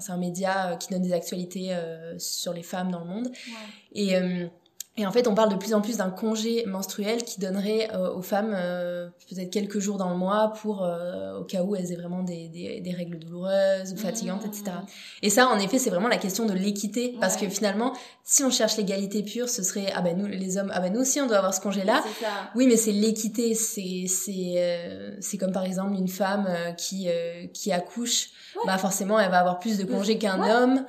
[0.00, 1.76] c'est un média qui donne des actualités
[2.18, 3.28] sur les femmes dans le monde.
[3.92, 4.14] Et
[5.00, 8.12] et en fait, on parle de plus en plus d'un congé menstruel qui donnerait euh,
[8.12, 11.90] aux femmes euh, peut-être quelques jours dans le mois pour, euh, au cas où elles
[11.90, 14.64] aient vraiment des, des, des règles douloureuses ou fatigantes, etc.
[14.66, 14.86] Mmh.
[15.22, 17.16] Et ça, en effet, c'est vraiment la question de l'équité.
[17.18, 20.70] Parce que finalement, si on cherche l'égalité pure, ce serait, ah ben nous, les hommes,
[20.74, 22.04] ah ben nous aussi, on doit avoir ce congé-là.
[22.54, 23.54] Oui, mais c'est l'équité.
[23.54, 27.08] C'est, c'est, c'est comme par exemple une femme qui,
[27.54, 28.32] qui accouche
[28.66, 30.84] bah forcément elle va avoir plus de congés qu'un homme,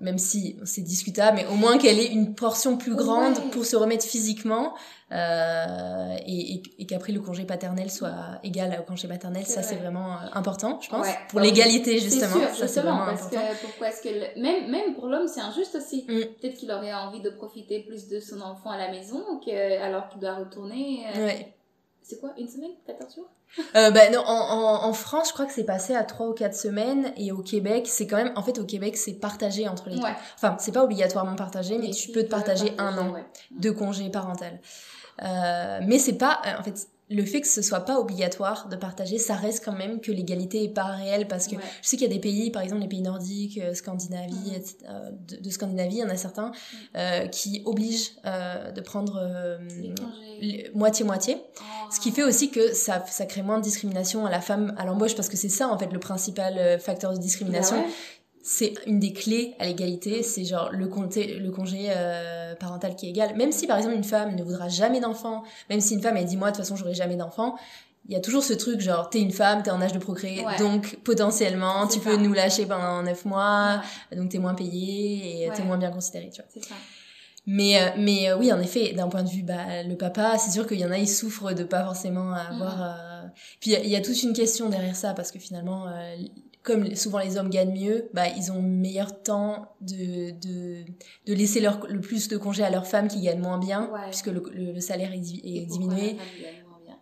[0.00, 3.76] même si c'est discutable, mais au moins qu'elle ait une portion plus grande pour se
[3.76, 4.74] remettre physiquement
[5.10, 10.12] euh, et, et, qu'après le congé paternel soit égal au congé maternel, ça c'est vraiment
[10.12, 12.46] euh, important, je pense, pour l'égalité justement.
[12.54, 13.40] ça c'est vraiment parce important.
[13.40, 16.04] Que, pourquoi est-ce que même même pour l'homme c'est injuste aussi.
[16.08, 16.20] Mm.
[16.40, 20.08] Peut-être qu'il aurait envie de profiter plus de son enfant à la maison que alors
[20.08, 21.04] qu'il doit retourner.
[21.16, 21.30] Euh,
[22.08, 23.28] c'est quoi une semaine, 14 jours?
[23.76, 26.54] Euh, bah, non, en, en, France, je crois que c'est passé à 3 ou 4
[26.54, 29.96] semaines et au Québec, c'est quand même, en fait, au Québec, c'est partagé entre les
[29.96, 30.06] deux.
[30.36, 33.14] Enfin, c'est pas obligatoirement partagé, mais, tu peux te partager, un an
[33.50, 34.58] de congé parental.
[35.22, 38.76] Euh, mais c'est pas, euh, en fait, le fait que ce soit pas obligatoire de
[38.76, 42.06] partager, ça reste quand même que l'égalité est pas réelle parce que je sais qu'il
[42.06, 44.54] y a des pays, par exemple les pays nordiques, euh, Scandinavie, mm.
[44.54, 46.76] etc., euh, de, Scandinavie, il y en a certains mm.
[46.96, 49.58] euh, qui obligent euh, de prendre
[50.74, 51.62] moitié-moitié, oh.
[51.90, 54.84] ce qui fait aussi que ça, ça crée moins de discrimination à la femme à
[54.84, 57.88] l'embauche parce que c'est ça en fait le principal facteur de discrimination, bah
[58.48, 63.04] c'est une des clés à l'égalité, c'est genre le, congé, le congé euh, parental qui
[63.04, 63.36] est égal.
[63.36, 66.24] Même si par exemple une femme ne voudra jamais d'enfant, même si une femme elle
[66.24, 67.56] dit moi de toute façon j'aurai jamais d'enfant,
[68.08, 70.46] il y a toujours ce truc genre t'es une femme, t'es en âge de procréer,
[70.58, 73.82] donc potentiellement tu peux nous lâcher pendant neuf mois,
[74.16, 76.62] donc t'es moins payé et t'es moins bien considéré, tu vois.
[76.62, 76.74] Ça.
[77.50, 80.50] Mais, euh, mais euh, oui, en effet, d'un point de vue, bah, le papa, c'est
[80.50, 83.30] sûr qu'il y en a, ils souffrent de pas forcément avoir...
[83.60, 85.86] Puis il y, a toute une question derrière ça, parce que finalement,
[86.62, 90.84] comme souvent les hommes gagnent mieux, bah, ils ont meilleur temps de, de,
[91.26, 94.26] de laisser leur, le plus de congés à leurs femmes qui gagnent moins bien, puisque
[94.26, 96.16] le, le, salaire est, est diminué.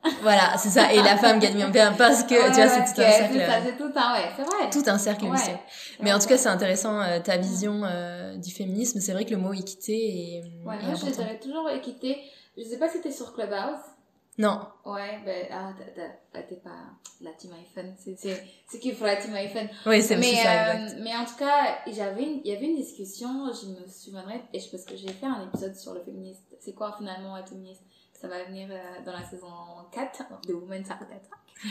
[0.22, 0.92] voilà, c'est ça.
[0.92, 3.42] Et la femme gagne moins bien parce que, tu vois, c'est tout un cercle.
[3.64, 4.70] C'est tout un, ouais, c'est vrai.
[4.70, 5.60] Tout un cercle ouais,
[6.00, 9.00] Mais en tout cas, c'est intéressant, euh, ta vision euh, du féminisme.
[9.00, 10.42] C'est vrai que le mot équité est.
[10.64, 12.18] Ouais, moi, je dirais toujours équité.
[12.56, 13.80] Je sais pas si t'es sur Clubhouse.
[14.38, 14.60] Non.
[14.84, 15.72] Ouais, ben, ah,
[16.42, 16.90] t'es pas
[17.22, 17.94] la team iPhone.
[17.96, 19.68] C'est qui pour la team iPhone?
[19.86, 23.50] Oui, c'est mais, ça, euh, mais en tout cas, j'avais il y avait une discussion,
[23.52, 26.44] je me souviendrai, et je, parce que j'ai fait un épisode sur le féministe.
[26.60, 27.82] C'est quoi finalement être féministe?
[28.12, 29.48] Ça va venir euh, dans la saison
[29.92, 31.22] 4 de Women's Attack.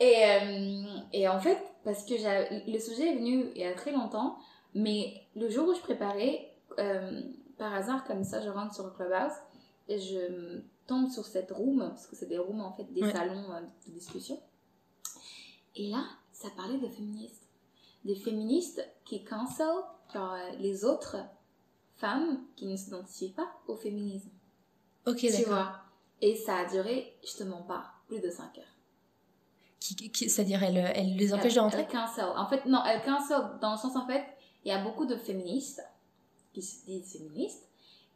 [0.00, 3.92] Et, euh, et en fait, parce que le sujet est venu il y a très
[3.92, 4.36] longtemps,
[4.74, 7.20] mais le jour où je préparais, euh,
[7.56, 9.32] par hasard comme ça, je rentre sur Clubhouse
[9.86, 13.52] et je tombe sur cette room, parce que c'est des rooms en fait, des salons
[13.52, 14.38] euh, de discussion.
[15.74, 17.48] Et là, ça parlait de féministes.
[18.04, 19.66] Des féministes qui cancel
[20.12, 21.16] genre, euh, les autres
[21.96, 24.30] femmes qui ne s'identifient pas au féminisme.
[25.06, 25.72] Ok, d'accord.
[26.20, 28.64] Et ça a duré, je te mens pas, plus de 5 heures.
[29.80, 31.80] Qui, C'est-à-dire, elle, elle les empêche de rentrer?
[31.80, 32.24] Elle cancel.
[32.36, 34.24] En fait, non, elle cancel dans le sens, en fait,
[34.64, 35.82] il y a beaucoup de féministes
[36.52, 37.68] qui se disent féministes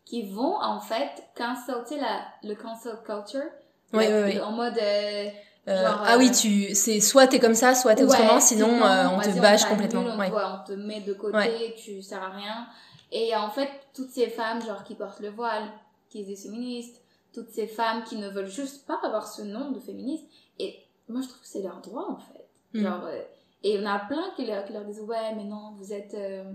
[0.06, 2.00] qui vont en fait cancel, tu sais,
[2.42, 3.50] le cancel culture.
[3.92, 4.40] Oui, oui, oui.
[4.40, 4.78] En mode.
[4.78, 5.28] Euh,
[5.68, 9.40] euh, ah oui, tu, c'est soit t'es comme ça, soit t'es autrement, sinon, on, te
[9.40, 10.02] bâche complètement.
[10.02, 12.66] on, te met de côté, tu sers à rien.
[13.12, 15.64] Et en fait, toutes ces femmes, genre, qui portent le voile,
[16.08, 17.02] qui sont féministes,
[17.36, 20.24] toutes ces femmes qui ne veulent juste pas avoir ce nom de féministe,
[20.58, 22.46] et moi je trouve que c'est leur droit en fait.
[22.72, 22.82] Mm.
[22.82, 23.22] Genre, euh,
[23.62, 26.14] et on a plein qui leur, qui leur, disent Ouais, mais non, vous êtes.
[26.14, 26.50] Euh,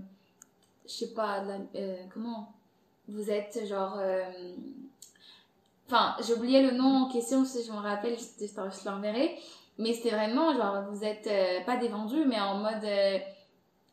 [0.86, 1.44] je sais pas,
[1.76, 2.52] euh, comment?
[3.08, 4.00] Vous êtes genre.
[5.86, 9.36] Enfin, j'ai oublié le nom en question, si je me rappelle, je, je l'enverrai.
[9.78, 11.28] Mais c'était vraiment genre, vous êtes
[11.66, 12.86] pas des vendus, mais en mode.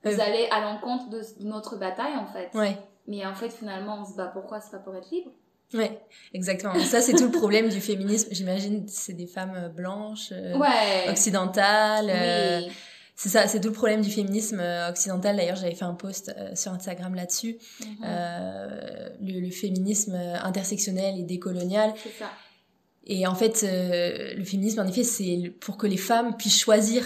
[0.04, 2.50] vous allez à l'encontre de, notre bataille en fait.
[2.54, 2.78] Ouais.
[3.08, 5.32] Mais en fait, finalement, on se bat pourquoi C'est pas pour être libre.
[5.74, 6.00] Ouais,
[6.34, 6.80] exactement.
[6.80, 8.30] Ça, c'est tout le problème du féminisme.
[8.32, 10.58] J'imagine, c'est des femmes euh, blanches, euh,
[11.10, 12.10] occidentales.
[12.10, 12.62] Euh,
[13.22, 15.36] c'est ça, c'est tout le problème du féminisme occidental.
[15.36, 17.58] D'ailleurs, j'avais fait un post sur Instagram là-dessus.
[17.82, 17.98] Mhm.
[19.22, 21.94] le, le, féminisme intersectionnel et décolonial.
[22.02, 22.32] C'est ça.
[23.06, 27.04] Et en fait, le féminisme, en effet, c'est pour que les femmes puissent choisir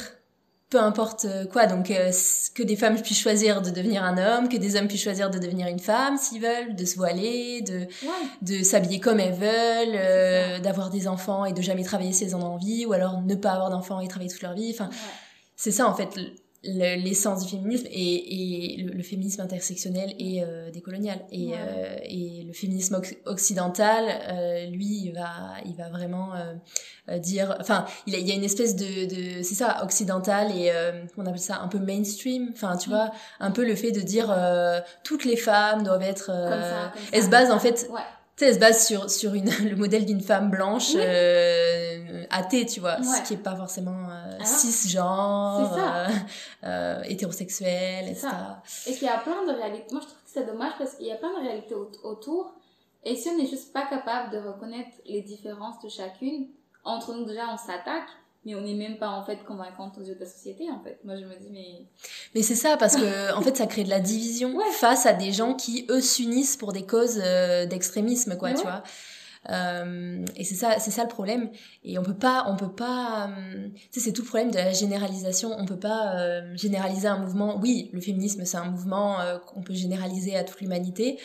[0.73, 1.67] peu importe euh, quoi.
[1.67, 2.11] Donc euh,
[2.55, 5.37] que des femmes puissent choisir de devenir un homme, que des hommes puissent choisir de
[5.37, 7.87] devenir une femme s'ils veulent, de se voiler, de
[8.41, 12.35] de s'habiller comme elles veulent, euh, d'avoir des enfants et de jamais travailler si elles
[12.35, 14.71] en ont envie, ou alors ne pas avoir d'enfants et travailler toute leur vie.
[14.73, 14.89] Enfin,
[15.55, 16.17] c'est ça en fait
[16.63, 21.19] l'essence du féminisme et, et le, féminisme intersectionnel et euh, décolonial.
[21.31, 26.31] Et, euh, et le féminisme occidental euh, lui il va il va vraiment
[27.17, 30.71] dire enfin il, il y a une espèce de, de c'est ça occidental et
[31.17, 32.51] on appelle ça un peu mainstream.
[32.53, 34.33] Enfin tu vois un peu le fait de dire
[35.03, 36.31] toutes les femmes doivent être
[37.11, 37.89] elles se basent en fait
[38.35, 42.65] tu sais, elle se base sur, sur une, le modèle d'une femme blanche euh, athée,
[42.65, 46.07] tu vois, ce qui est pas forcément euh, cisgenre, euh,
[46.63, 48.27] euh, hétérosexuel, etc.
[48.29, 48.63] Ça.
[48.87, 49.85] Et qu'il y a plein de réalités.
[49.91, 52.53] Moi, je trouve que c'est dommage parce qu'il y a plein de réalités autour.
[53.03, 56.47] Et si on n'est juste pas capable de reconnaître les différences de chacune,
[56.83, 58.09] entre nous déjà, on s'attaque
[58.45, 60.99] mais on n'est même pas en fait convaincante aux yeux de la société en fait.
[61.03, 61.85] Moi je me dis mais
[62.35, 65.31] mais c'est ça parce que en fait ça crée de la division face à des
[65.31, 68.83] gens qui eux s'unissent pour des causes euh, d'extrémisme quoi, tu vois.
[69.49, 71.49] Euh, et c'est ça, c'est ça le problème.
[71.83, 73.27] Et on peut pas, on peut pas.
[73.27, 75.53] Euh, tu sais, c'est tout le problème de la généralisation.
[75.57, 77.59] On peut pas euh, généraliser un mouvement.
[77.61, 81.19] Oui, le féminisme, c'est un mouvement euh, qu'on peut généraliser à toute l'humanité.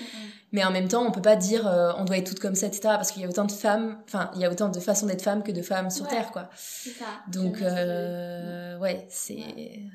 [0.50, 1.66] Mais en même temps, on peut pas dire
[1.98, 2.80] on doit être toutes comme ça, etc.
[2.84, 5.20] Parce qu'il y a autant de femmes, enfin, il y a autant de façons d'être
[5.20, 6.48] femme que de femmes sur Terre, quoi.
[6.56, 7.04] C'est ça.
[7.30, 9.36] Donc, ouais, c'est,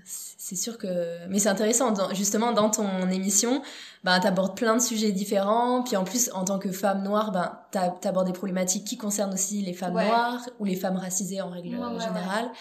[0.06, 1.28] c'est sûr que.
[1.28, 3.64] Mais c'est intéressant, justement, dans ton émission
[4.04, 5.84] ben, t'abordes plein de sujets différents.
[5.84, 9.62] Puis en plus, en tant que femme noire, ben, t'abordes des problématiques qui concernent aussi
[9.62, 12.52] les femmes noires ou les femmes racisées en règle générale.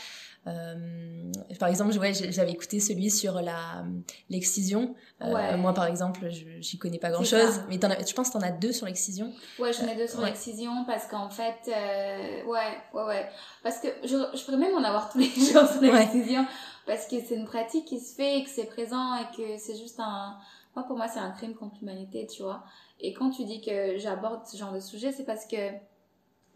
[0.48, 3.84] Euh, par exemple, ouais, j'avais écouté celui sur la
[4.28, 4.94] l'excision.
[5.20, 6.28] Euh, moi, par exemple,
[6.58, 7.62] j'y connais pas grand chose.
[7.68, 9.32] Mais en as, je pense que t'en as deux sur l'excision.
[9.58, 13.28] Ouais, j'en ai deux sur l'excision parce qu'en fait, euh, ouais, ouais, ouais.
[13.62, 16.44] Parce que je, je pourrais même en avoir tous les jours sur l'excision
[16.86, 19.76] parce que c'est une pratique qui se fait et que c'est présent et que c'est
[19.76, 20.36] juste un
[20.74, 22.64] moi, pour moi, c'est un crime contre l'humanité, tu vois.
[23.00, 25.70] Et quand tu dis que j'aborde ce genre de sujet, c'est parce que,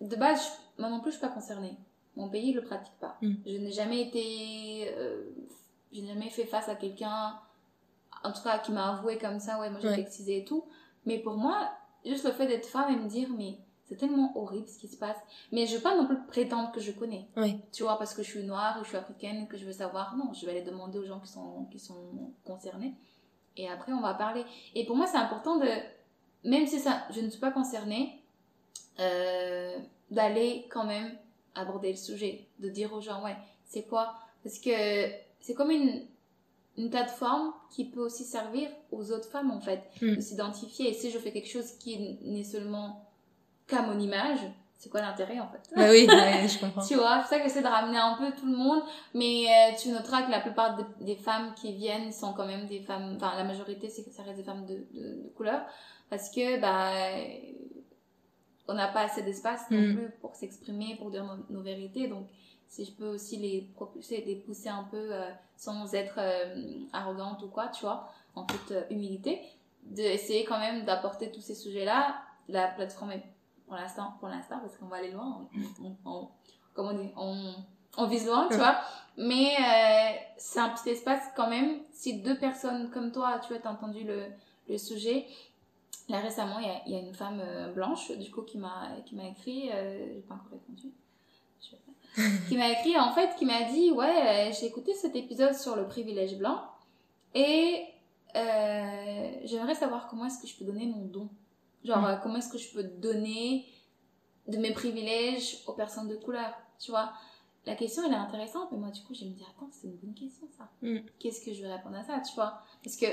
[0.01, 1.77] de base, moi non plus, je suis pas concernée.
[2.17, 3.17] Mon pays ne le pratique pas.
[3.21, 3.35] Mm.
[3.45, 4.95] Je n'ai jamais été...
[4.97, 5.31] Euh,
[5.93, 7.39] je n'ai jamais fait face à quelqu'un,
[8.25, 10.09] en tout cas, qui m'a avoué comme ça, ouais, moi j'ai ouais.
[10.29, 10.65] et tout.
[11.05, 11.71] Mais pour moi,
[12.05, 14.97] juste le fait d'être femme et me dire, mais c'est tellement horrible ce qui se
[14.97, 15.17] passe.
[15.53, 17.29] Mais je ne veux pas non plus prétendre que je connais.
[17.37, 17.61] Oui.
[17.73, 20.17] Tu vois, parce que je suis noire, je suis africaine, que je veux savoir.
[20.17, 22.95] Non, je vais aller demander aux gens qui sont, qui sont concernés
[23.57, 24.45] et après on va parler.
[24.75, 25.69] Et pour moi c'est important de,
[26.45, 28.21] même si ça, je ne suis pas concernée,
[29.01, 29.77] euh,
[30.11, 31.11] d'aller quand même
[31.55, 34.71] aborder le sujet, de dire aux gens ouais c'est quoi, parce que
[35.41, 36.07] c'est comme une,
[36.79, 40.17] une plateforme qui peut aussi servir aux autres femmes en fait, hmm.
[40.17, 40.91] de s'identifier.
[40.91, 43.05] Et si je fais quelque chose qui n'est seulement
[43.67, 44.41] qu'à mon image,
[44.79, 45.71] c'est quoi l'intérêt en fait?
[45.75, 46.85] Bah oui, je comprends.
[46.85, 48.83] tu vois, c'est ça que j'essaie de ramener un peu tout le monde,
[49.15, 52.81] mais euh, tu noteras que la plupart des femmes qui viennent sont quand même des
[52.81, 55.63] femmes, enfin la majorité c'est que ça reste des femmes de, de, couleur,
[56.11, 56.91] parce que bah
[58.69, 59.95] on n'a pas assez d'espace non mm.
[59.95, 62.27] plus pour s'exprimer, pour dire nos, vérités, donc
[62.69, 67.43] si je peux aussi les propulser, les pousser un peu euh, sans être euh, arrogante
[67.43, 69.41] ou quoi, tu vois, en toute humilité,
[69.85, 72.17] d'essayer quand même d'apporter tous ces sujets-là,
[72.49, 73.23] la plateforme est
[73.67, 75.47] pour l'instant, pour l'instant, parce qu'on va aller loin,
[76.05, 76.29] on,
[76.75, 77.55] comme on dit, on,
[77.97, 78.77] on vise loin, tu vois.
[79.17, 81.81] Mais euh, c'est un petit espace quand même.
[81.93, 84.25] Si deux personnes comme toi, tu as entendu le,
[84.69, 85.27] le sujet,
[86.09, 88.89] là récemment, il y a, y a, une femme euh, blanche, du coup, qui m'a
[89.07, 90.93] qui m'a écrit, euh, j'ai pas encore répondu,
[92.49, 95.87] qui m'a écrit en fait, qui m'a dit, ouais, j'ai écouté cet épisode sur le
[95.87, 96.63] privilège blanc
[97.35, 97.87] et
[98.35, 101.29] j'aimerais savoir comment est-ce que je peux donner mon don
[101.87, 103.67] Genre, euh, comment est-ce que je peux donner
[104.49, 107.13] de mes privilèges aux personnes de couleur, tu vois?
[107.65, 109.97] La question elle est intéressante mais moi du coup je me dis attends c'est une
[109.97, 110.69] bonne question ça.
[110.83, 110.99] Mm.
[111.19, 112.63] qu'est-ce que je vais répondre à ça tu vois?
[112.85, 113.07] Parce que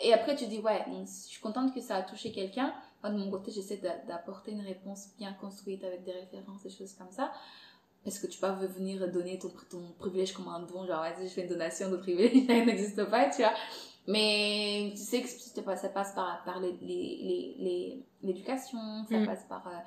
[0.00, 2.74] et après tu dis ouais je suis contente que ça a touché quelqu'un.
[3.02, 6.70] Moi de mon côté j'essaie d'a- d'apporter une réponse bien construite avec des références des
[6.70, 7.32] choses comme ça.
[8.02, 11.28] Parce que tu peux pas venir donner ton, ton privilège comme un don genre vas-y
[11.28, 13.52] je fais une donation de privilège ça n'existe pas tu vois?
[14.06, 19.26] Mais tu sais que ça passe- par, par les- les- les- les- l'éducation ça Mm.
[19.26, 19.78] passe par euh,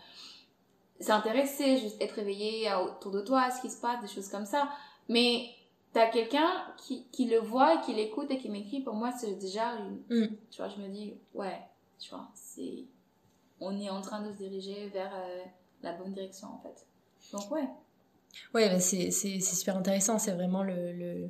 [1.00, 4.30] s'intéresser, juste être réveillé à- autour de toi, à ce qui se passe, des choses
[4.30, 4.70] comme ça.
[5.10, 5.50] Mais
[5.94, 9.74] t'as quelqu'un qui, qui le voit, qui l'écoute et qui m'écrit, pour moi, c'est déjà
[9.76, 10.02] une...
[10.10, 10.28] Mm.
[10.52, 11.60] Tu vois, je me dis, ouais,
[12.00, 12.86] tu vois, c'est...
[13.60, 15.44] On est en train de se diriger vers euh,
[15.82, 16.86] la bonne direction, en fait.
[17.34, 17.68] Donc, ouais.
[18.54, 20.20] Ouais, bah, c'est super intéressant.
[20.20, 21.30] C'est vraiment le, le,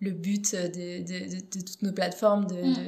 [0.00, 2.74] le but de, de, de, de toutes nos plateformes, de, Mm.
[2.74, 2.80] de,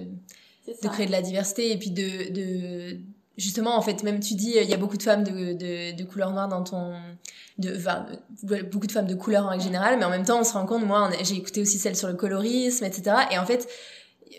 [0.67, 0.89] C'est de ça.
[0.91, 2.97] créer de la diversité et puis de, de
[3.37, 6.05] justement en fait même tu dis il y a beaucoup de femmes de, de, de
[6.05, 6.93] couleur noire dans ton
[7.59, 8.07] de enfin
[8.51, 10.53] euh, beaucoup de femmes de couleur en règle générale mais en même temps on se
[10.53, 13.67] rend compte moi j'ai écouté aussi celle sur le colorisme etc et en fait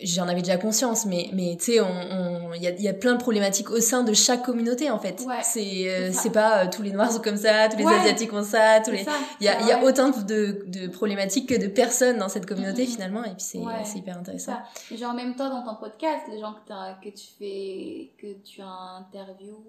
[0.04, 2.88] j'en avais déjà conscience mais mais tu sais on on- il y a, il y
[2.88, 6.30] a plein de problématiques au sein de chaque communauté en fait Ouais, c'est euh, c'est
[6.32, 7.94] pas euh, tous les noirs sont comme ça tous les Ouais.
[8.00, 9.12] asiatiques ont ça tous les ça.
[9.40, 9.86] il y a, il y a Ouais.
[9.86, 12.88] autant de, de problématiques que de personnes dans cette communauté Mhm.
[12.90, 14.58] finalement et puis c'est Ouais, hyper intéressant.
[14.96, 18.34] Genre, en même temps, dans ton podcast, les gens que, t'as- que tu fais, que
[18.44, 19.64] tu interviews,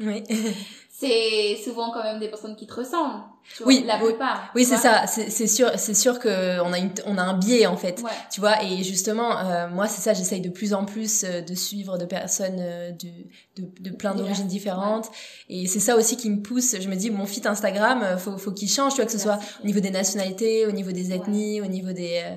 [0.00, 0.22] oui
[0.90, 3.22] c'est souvent quand même des personnes qui te ressemblent.
[3.56, 4.50] Tu vois, Oui, la plupart.
[4.54, 5.06] Oui, c'est ça.
[5.06, 8.00] C'est sûr, c'est sûr que on a une, on a un biais en fait.
[8.02, 8.10] Ouais.
[8.32, 10.12] Tu vois, et justement, euh, moi, c'est ça.
[10.12, 14.14] J'essaye de plus en plus euh, de suivre de personnes euh, de, de, de plein
[14.14, 15.06] d'origines différentes.
[15.48, 16.74] Et c'est ça aussi qui me pousse.
[16.80, 18.92] Je me dis, mon feed Instagram, faut, faut qu'il change.
[18.94, 21.92] Tu vois, que ce soit au niveau des nationalités, au niveau des ethnies, au niveau
[21.92, 22.34] des euh,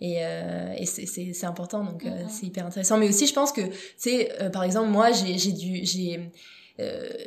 [0.00, 1.84] et, euh, et c'est- important.
[1.84, 2.98] Donc, c'est hyper intéressant.
[2.98, 6.30] Mais aussi, je pense que, tu sais, par exemple, moi, j'ai j'ai dû, j'ai,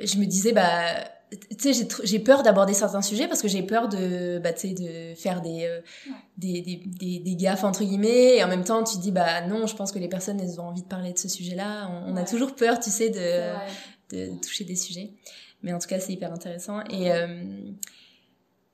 [0.04, 0.74] je me disais, bah
[1.60, 4.74] tu sais j'ai peur d'aborder certains sujets parce que j'ai peur de bah tu sais
[4.74, 5.80] de faire des, euh,
[6.38, 8.38] des, des des des gaffes entre guillemets.
[8.38, 10.60] Et en même temps tu te dis bah non je pense que les personnes elles
[10.60, 13.54] ont envie de parler de ce sujet là on, a toujours peur tu sais de
[14.16, 15.12] de toucher des sujets.
[15.62, 16.82] Mais en tout cas c'est hyper intéressant.
[16.89, 17.28] Et euh,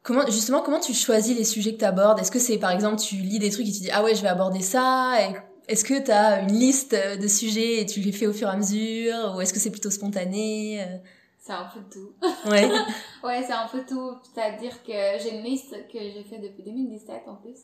[0.04, 3.02] comment justement comment tu choisis les sujets que tu abordes est-ce que c'est par exemple
[3.02, 5.34] tu lis des trucs et tu dis ah ouais je vais aborder ça et
[5.70, 8.52] est-ce que tu as une liste de sujets et tu les fais au fur et
[8.52, 10.98] à mesure ou est-ce que c'est plutôt spontané euh?
[11.38, 12.12] C'est un peu tout.
[12.50, 12.70] ouais
[13.24, 14.12] Ouais, c'est un peu tout.
[14.24, 17.58] C'est-à-dire que j'ai une liste que j'ai fait depuis 2017 en plus.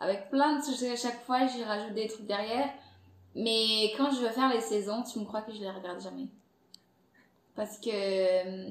[0.00, 2.70] Avec plein de sujets à chaque fois, j'y rajoute des trucs derrière.
[3.34, 6.28] Mais quand je veux faire les saisons, tu me crois que je les regarde jamais.
[7.56, 7.90] Parce que.
[7.90, 8.70] euh,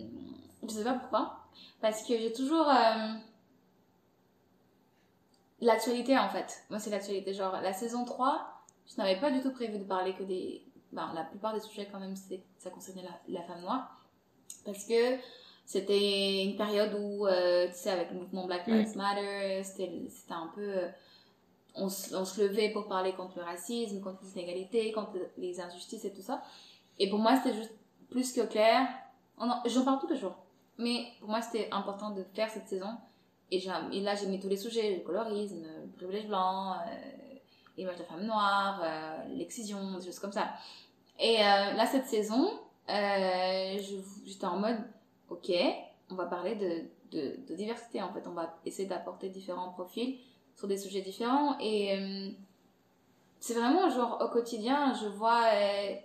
[0.64, 1.40] Je sais pas pourquoi.
[1.82, 2.68] Parce que j'ai toujours.
[2.70, 3.14] euh,
[5.62, 6.64] L'actualité en fait.
[6.70, 7.34] Moi, c'est l'actualité.
[7.34, 8.57] Genre, la saison 3,
[8.90, 10.64] je n'avais pas du tout prévu de parler que des.
[10.94, 14.02] Ben, la plupart des sujets, quand même, ça concernait la, la femme noire.
[14.66, 15.18] Parce que
[15.66, 19.92] c'était une période où, euh, tu sais, avec le mouvement Black Lives Matter, c'était
[20.30, 20.62] un peu.
[20.62, 20.90] euh,
[21.76, 25.60] on, se- on se levait pour parler contre le racisme, contre les inégalités, contre les
[25.60, 26.42] injustices et tout ça.
[27.00, 27.74] Et pour moi, c'était juste
[28.10, 28.88] plus que clair.
[29.38, 30.36] En- J'en parle tous les jours.
[30.78, 32.90] Mais pour moi, c'était important de faire cette saison.
[33.52, 37.27] Et, et là, j'ai mis tous les sujets le colorisme, le privilège blanc, euh,
[37.78, 40.50] l'image de femme noire, euh, l'excision, des choses comme ça.
[41.20, 42.50] Et euh, là, cette saison,
[42.90, 43.78] euh,
[44.26, 44.78] j'étais en mode,
[45.30, 45.52] ok,
[46.10, 48.28] on va parler de, de, diversité en fait.
[48.28, 50.20] On va essayer d'apporter différents profils
[50.56, 51.58] sur des sujets différents.
[51.60, 52.36] Et
[53.40, 55.44] c'est vraiment genre au quotidien, je vois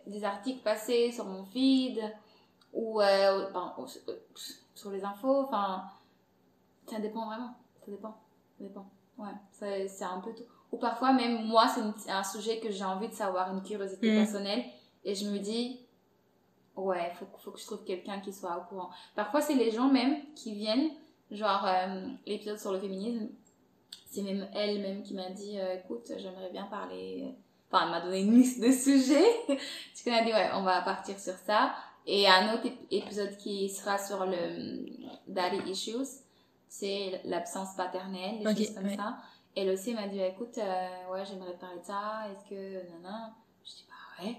[0.06, 2.00] des articles passer sur mon feed
[2.72, 3.00] ou
[4.74, 5.44] sur les infos.
[5.44, 5.84] Enfin,
[6.86, 7.54] ça dépend vraiment.
[7.84, 8.16] Ça dépend.
[8.58, 8.86] Ça dépend.
[9.18, 10.44] Ouais, c'est un peu tout.
[10.72, 14.16] Ou parfois même moi, c'est un sujet que j'ai envie de savoir, une curiosité Mm.
[14.24, 14.64] personnelle.
[15.04, 15.80] Et je me dis,
[16.76, 18.90] ouais, faut, faut que je trouve quelqu'un qui soit au courant.
[19.14, 20.90] Parfois, c'est les gens même qui viennent,
[21.30, 23.28] genre euh, l'épisode sur le féminisme,
[24.10, 27.34] c'est même elle-même qui m'a dit, euh, écoute, j'aimerais bien parler.
[27.70, 29.24] Enfin, elle m'a donné une liste de sujets.
[29.94, 31.74] tu connais, dit, ouais, on va partir sur ça.
[32.06, 34.86] Et un autre ép- épisode qui sera sur le euh,
[35.28, 36.20] Daddy Issues,
[36.68, 38.96] c'est l'absence paternelle, des Ok, choses comme ouais.
[38.96, 39.16] ça.
[39.54, 43.32] Elle aussi m'a dit, écoute, euh, ouais, j'aimerais parler de ça, est-ce que, non, non.
[43.64, 44.36] Je dis, bah ouais.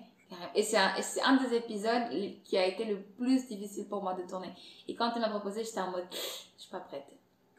[0.55, 0.93] Et c'est un,
[1.25, 2.09] un des épisodes
[2.43, 4.51] qui a été le plus difficile pour moi de tourner.
[4.87, 7.05] Et quand elle m'a proposé, j'étais en mode, je suis pas prête.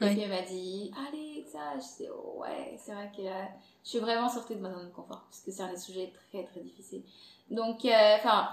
[0.00, 3.88] Et puis elle m'a dit, allez, ça, je dis, oh, ouais, c'est vrai que je
[3.88, 6.42] suis vraiment sortie de ma zone de confort, parce que c'est un des sujets très,
[6.42, 7.04] très difficiles.
[7.48, 8.48] Donc, euh, enfin,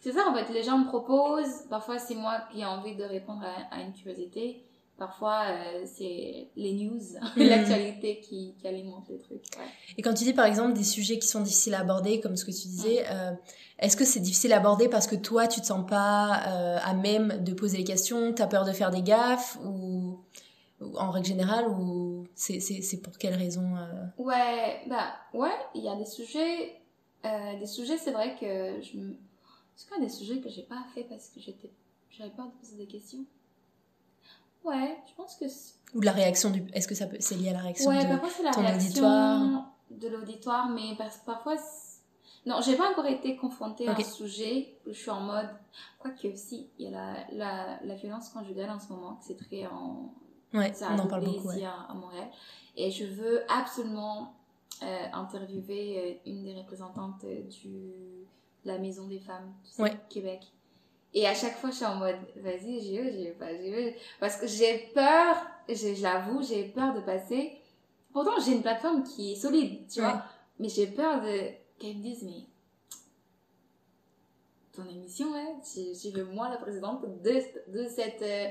[0.00, 3.04] c'est ça en fait, les gens me proposent, parfois c'est moi qui ai envie de
[3.04, 4.64] répondre à, à une curiosité,
[4.96, 7.00] Parfois, euh, c'est les news,
[7.36, 7.48] Mhm.
[7.48, 9.42] l'actualité qui, qui alimente les trucs.
[9.58, 9.64] ouais.
[9.98, 12.44] Et quand tu dis par exemple des sujets qui sont difficiles à aborder, comme ce
[12.44, 13.32] que tu disais, euh,
[13.80, 16.94] est-ce que c'est difficile à aborder parce que toi tu te sens pas euh, à
[16.94, 20.20] même de poser les questions, t'as peur de faire des gaffes ou,
[20.80, 23.68] ou en règle générale ou c'est c'est c'est pour quelle raison
[24.16, 26.80] Ouais, bah ouais, il y a des sujets,
[27.24, 28.96] des sujets, c'est vrai que je.
[29.76, 31.72] Est-ce qu'il y a des sujets que j'ai pas fait parce que j'étais,
[32.10, 33.24] j'avais peur de poser des questions
[34.64, 35.44] Ouais, je pense que
[35.96, 38.04] ou de la réaction du est-ce que ça peut c'est lié à la réaction ouais,
[38.04, 39.72] de parfois c'est la ton réaction auditoire.
[39.90, 41.56] de l'auditoire, mais parce que parfois,
[42.46, 44.00] non, j'ai pas encore été confrontée à Ok.
[44.00, 45.48] un sujet où je suis en mode,
[45.98, 49.36] quoique aussi, il y a la, la, la violence conjugale en ce moment, que c'est
[49.36, 50.12] très en,
[50.52, 51.64] ouais ça on en parle beaucoup ici ouais.
[51.66, 52.28] à, à Montréal.
[52.76, 54.34] Et je veux absolument
[54.82, 59.82] euh, interviewer euh, une des représentantes euh, du, de la Maison des femmes tu sais,
[59.82, 59.96] Ouais.
[60.08, 60.40] Québec.
[61.16, 63.70] Et à chaque fois, je suis en mode, vas-y, j'y vais, j'y vais pas, j'y
[63.70, 63.96] vais.
[64.18, 65.36] Parce que j'ai peur,
[65.68, 67.52] je, je l'avoue, j'ai peur de passer.
[68.12, 70.08] Pourtant, j'ai une plateforme qui est solide, tu Ouais.
[70.08, 70.22] vois.
[70.58, 72.42] Mais j'ai peur de qu'elle me dise, mais
[74.74, 77.42] ton émission, ouais, je, je veux moi la présidente de,
[77.72, 78.48] de cette euh,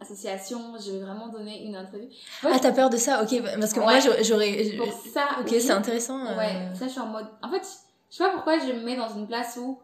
[0.00, 2.08] association, je vais vraiment donner une entrevue.
[2.42, 3.22] Ah t'as peur de ça?
[3.22, 4.00] Ok parce que moi Ouais.
[4.00, 7.26] j'aurais- j'aurais Pour ça, ok c'est intéressant euh, Ouais, ça je suis en mode.
[7.42, 7.62] En fait,
[8.10, 9.78] je sais pas pourquoi je me mets dans une place où.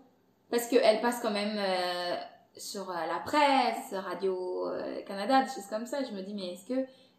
[0.55, 2.15] Parce qu'elle passe quand même euh,
[2.57, 5.99] sur euh, la presse, Radio euh, Canada, des choses comme ça.
[6.05, 6.75] Je me dis, mais est-ce que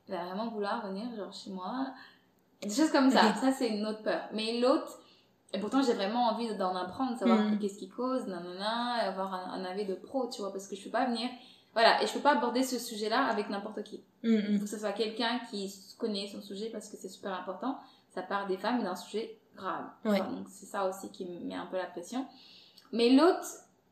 [0.08, 1.88] elle va vraiment vouloir venir genre chez moi?
[2.62, 3.34] Des choses comme ça.
[3.36, 4.22] Ça, c'est une autre peur.
[4.32, 5.00] Mais l'autre.
[5.52, 7.60] Et pourtant, j'ai vraiment envie d'en apprendre, savoir Mhm.
[7.60, 10.84] qu'est-ce qui cause, nanana, avoir un, un avis de pro, tu vois, parce que je
[10.86, 11.30] peux pas venir.
[11.74, 13.98] Voilà, et je peux pas aborder ce sujet-là avec n'importe qui.
[14.24, 14.58] hum, Il hum.
[14.60, 17.78] faut que ce soit quelqu'un qui connaît son sujet parce que c'est super important.
[18.12, 19.84] Ça part des femmes et d'un sujet grave.
[20.06, 20.20] Ouais.
[20.20, 22.26] Donc c'est ça aussi qui me met un peu la pression.
[22.92, 23.48] Mais l'autre,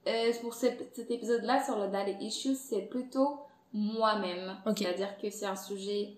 [0.08, 3.40] euh, pour ce- cet épisode-là sur le daddy issues, c'est plutôt
[3.74, 4.56] moi-même.
[4.78, 6.14] C'est-à-dire que c'est un sujet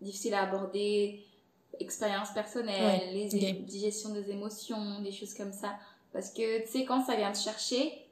[0.00, 1.24] difficile à aborder,
[1.78, 5.74] expérience personnelle, Ouais, les digestion des émotions, des choses comme ça.
[6.12, 8.02] Parce que tu sais, quand ça vient te chercher,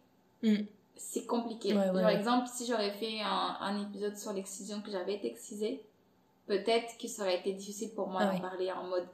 [0.43, 0.65] Mm.
[0.97, 1.73] c'est compliqué.
[1.75, 5.29] Ouais, ouais, Par exemple, si j'aurais fait un, un épisode sur l'excision, que j'avais été
[5.29, 5.83] excisée,
[6.47, 9.07] peut-être que ça aurait été difficile pour moi Ah d'en parler en mode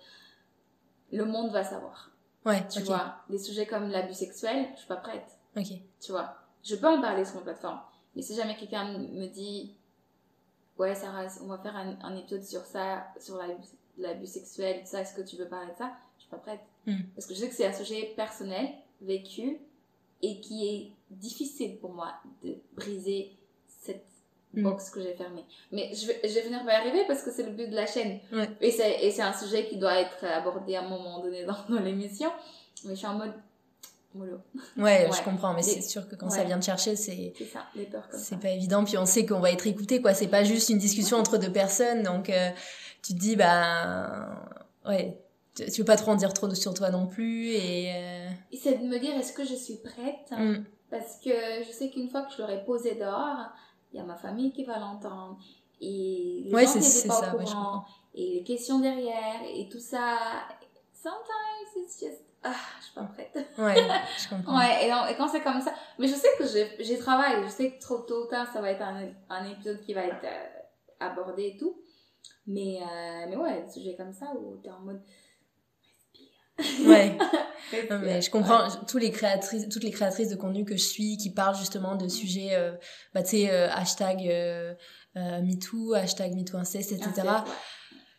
[1.12, 2.09] le monde va savoir.
[2.46, 5.38] Ouais Tu vois, des sujets comme l'abus sexuel, je suis pas prête.
[5.56, 5.66] ok
[6.00, 7.80] Tu vois, je peux en parler sur mon plateforme.
[8.14, 9.74] Mais si jamais quelqu'un me dit,
[10.78, 13.40] ouais, Sarah, on va faire un, un épisode sur ça, sur
[13.98, 15.92] l'abus sexuel, ça, est-ce que tu veux parler de ça?
[16.16, 16.60] Je suis pas prête.
[16.86, 17.02] Mm.
[17.14, 18.68] Parce que je sais que c'est un sujet personnel,
[19.00, 19.58] vécu,
[20.22, 23.32] et qui est difficile pour moi de briser
[23.68, 24.09] cette
[24.54, 24.62] Mm.
[24.64, 25.44] box que j'ai fermée.
[25.72, 27.74] Mais je vais, je vais finir par y arriver parce que c'est le but de
[27.76, 28.18] la chaîne.
[28.32, 28.48] Ouais.
[28.60, 31.56] Et c'est et c'est un sujet qui doit être abordé à un moment donné dans,
[31.68, 32.30] dans l'émission.
[32.84, 33.32] Mais je suis en mode,
[34.14, 34.38] mollo.
[34.76, 35.08] ouais, Ouais.
[35.16, 37.84] je comprends mais c'est sûr que quand ça vient te chercher c'est C'est ça, les
[37.84, 38.26] peurs comme ça.
[38.26, 40.78] c'est pas évident puis on sait qu'on va être écouté quoi c'est pas juste une
[40.78, 42.50] discussion entre deux personnes donc euh,
[43.04, 44.42] tu te dis bah
[44.86, 45.16] ouais
[45.54, 48.56] tu, tu veux pas trop en dire trop sur toi non plus et euh, Et
[48.56, 50.30] c'est de me dire, est-ce que je suis prête?
[50.32, 51.30] Mm, Parce que
[51.66, 53.46] je sais qu'une fois que je l'aurai posé dehors,
[53.92, 55.38] il y a ma famille qui va l'entendre.
[55.80, 57.84] Et les Ouais, gens qui n'étaient pas ça, au ouais, courant.
[58.14, 60.18] et les questions derrière, et tout ça.
[60.92, 62.22] Sometimes it's just...
[62.42, 63.34] Ah, je suis pas prête.
[63.58, 63.74] ouais
[64.18, 65.72] je comprends Ouais, et, non, et quand c'est comme ça...
[65.98, 66.44] Mais je sais que
[66.82, 67.42] j'ai travaillé.
[67.44, 70.04] Je sais que trop tôt ou tard, ça va être un, un épisode qui va
[70.04, 70.46] être euh,
[71.00, 71.76] abordé et tout.
[72.46, 75.00] Mais, euh, mais ouais, des sujets comme ça où t'es en mode...
[76.86, 77.16] ouais.
[77.88, 81.16] Non, mais je comprends tous les créatrices, toutes les créatrices de contenu que je suis
[81.18, 82.72] qui parlent justement de sujets, euh,
[83.14, 84.74] bah, tu sais, euh, hashtag euh,
[85.16, 87.12] euh, MeToo, hashtag MeTooInceste, etc.
[87.28, 87.52] Ah, ouais.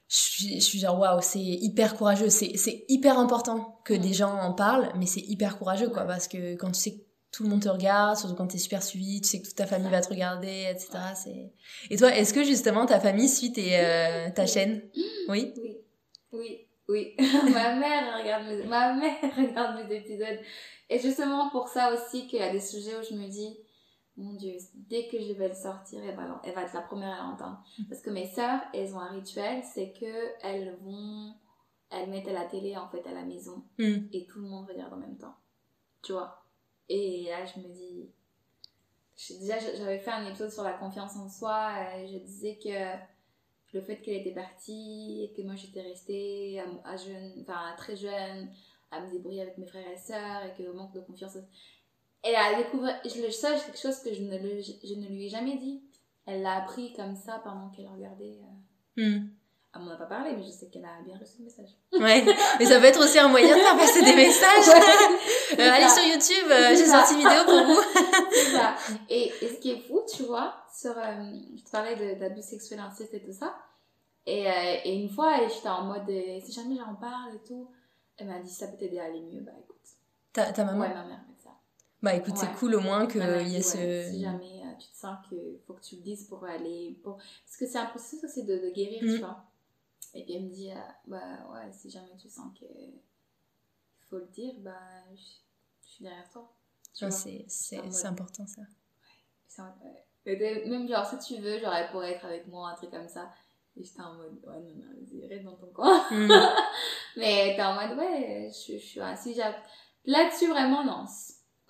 [0.08, 2.30] Je suis, je suis genre, waouh, c'est hyper courageux.
[2.30, 3.98] C'est, c'est hyper important que Mm.
[3.98, 6.08] des gens en parlent, mais c'est hyper courageux, quoi, Ouais.
[6.08, 7.02] parce que quand tu sais que
[7.34, 9.66] tout le monde te regarde, surtout quand t'es super suivi, tu sais que toute ta
[9.66, 10.88] famille va te regarder, etc.
[11.22, 11.52] C'est...
[11.90, 14.82] Et toi, est-ce que justement ta famille suit tes, euh, ta chaîne?
[15.28, 15.54] Oui?
[15.58, 15.78] Oui,
[16.34, 17.16] oui, oui.
[17.54, 20.40] ma mère regarde mes, ma mère regarde mes épisodes.
[20.90, 23.58] Et justement pour ça aussi qu'il y a des sujets où je me dis,
[24.18, 27.14] mon Dieu, dès que je vais le sortir, elle va, elle va être la première
[27.20, 27.64] à l'entendre.
[27.90, 31.34] Parce que mes sœurs, elles ont un rituel, c'est que elles vont,
[31.90, 34.08] elles mettent la télé en fait à la maison Mm.
[34.12, 35.36] et tout le monde regarde en même temps.
[36.04, 36.44] Tu vois
[36.90, 38.10] Et là, je me dis.
[39.16, 41.70] je- Déjà, j'avais fait un épisode sur la confiance en soi.
[41.78, 42.70] euh, Je disais que
[43.74, 48.50] le fait qu'elle était partie et que moi j'étais restée à, jeune, enfin, très jeune,
[48.92, 51.38] à me débrouiller avec mes frères et sœurs et que le manque de confiance.
[52.24, 53.00] Elle a découvert.
[53.06, 55.82] Je le sais, quelque chose que je ne, le- je ne lui ai jamais dit.
[56.26, 58.40] Elle l'a appris comme ça pendant qu'elle regardait.
[58.98, 59.20] euh.
[59.20, 59.30] Mm.
[59.74, 61.70] Elle m'en a pas parlé, mais je sais qu'elle a bien reçu le message.
[61.94, 62.26] Ouais,
[62.60, 64.68] mais ça peut être aussi un moyen de faire passer des messages.
[64.68, 64.82] Ouais,
[65.60, 67.82] Euh, allez sur YouTube, euh, j'ai sorti une vidéo pour vous.
[68.32, 68.74] C'est ça.
[69.10, 71.24] Et, et ce qui est fou, tu vois, sur, euh,
[71.58, 73.56] je te parlais d'abus sexuels, inceste et tout ça.
[74.26, 74.44] Et,
[74.86, 77.70] et une fois, j'étais en mode, si jamais j'en parle et tout,
[78.18, 79.76] elle m'a dit, ça peut t'aider à aller mieux, bah écoute.
[80.32, 80.80] Ta, ta maman?
[80.82, 81.50] Ouais, ma mère m'a dit ça.
[82.02, 84.10] Bah écoute, c'est cool au moins qu'il y ait ce...
[84.10, 86.98] Si jamais tu te sens qu'il faut que tu le dises pour aller.
[87.04, 87.18] Pour...
[87.18, 89.08] Parce que c'est un processus aussi de, de guérir, Mm.
[89.16, 89.44] tu vois.
[90.14, 90.76] Et puis elle me dit, euh,
[91.08, 92.66] bah ouais, si jamais tu sens que
[94.10, 94.78] faut le dire, bah
[95.16, 95.22] je,
[95.86, 96.52] je suis derrière toi.
[96.94, 97.18] Tu Ouais, vois.
[97.20, 98.62] c'est c'est- important ça.
[100.26, 100.66] Ouais.
[100.68, 103.32] Même genre, si tu veux, genre, elle pourrait être avec moi, un truc comme ça.
[103.78, 106.04] Et j'étais en mode, ouais, non, non, vas-y, reste dans ton coin.
[106.12, 106.28] Mm.
[107.18, 109.34] Mais t'es en mode, ouais, je, je suis assis.
[110.06, 111.06] Là-dessus, vraiment, non.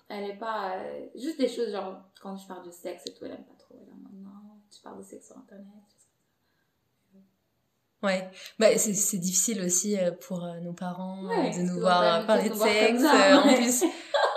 [0.08, 0.78] Elle est pas.
[0.78, 3.54] euh, juste des choses, genre, quand je parle de sexe et tout, elle aime pas
[3.54, 3.78] trop.
[3.80, 5.66] Elle est en mode, non, tu parles de sexe sur internet.
[8.02, 8.28] Ouais,
[8.58, 12.26] bah, c'est c'est difficile aussi euh, pour euh, nos parents euh, Ouais, de nous voir
[12.26, 13.00] parler de sexe.
[13.02, 13.54] ça, euh, En ouais.
[13.56, 13.84] plus,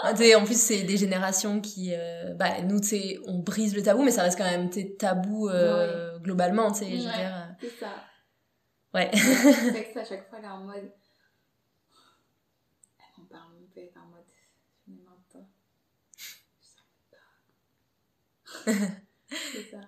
[0.04, 2.88] sais, en plus c'est des générations qui, euh, bah, nous, tu
[3.26, 6.98] on brise le tabou, mais ça reste quand même tabou euh, globalement, tu sais, je
[6.98, 7.14] veux Ouais.
[7.18, 7.56] dire.
[7.60, 8.04] C'est ça.
[8.94, 9.10] Ouais.
[9.12, 9.18] Le
[9.74, 10.92] sexe, à chaque fois, elle est en mode.
[13.00, 14.24] Elle m'en parle elle est en mode.
[16.18, 16.68] Je
[18.66, 18.96] savais pas.
[19.54, 19.82] C'est ça.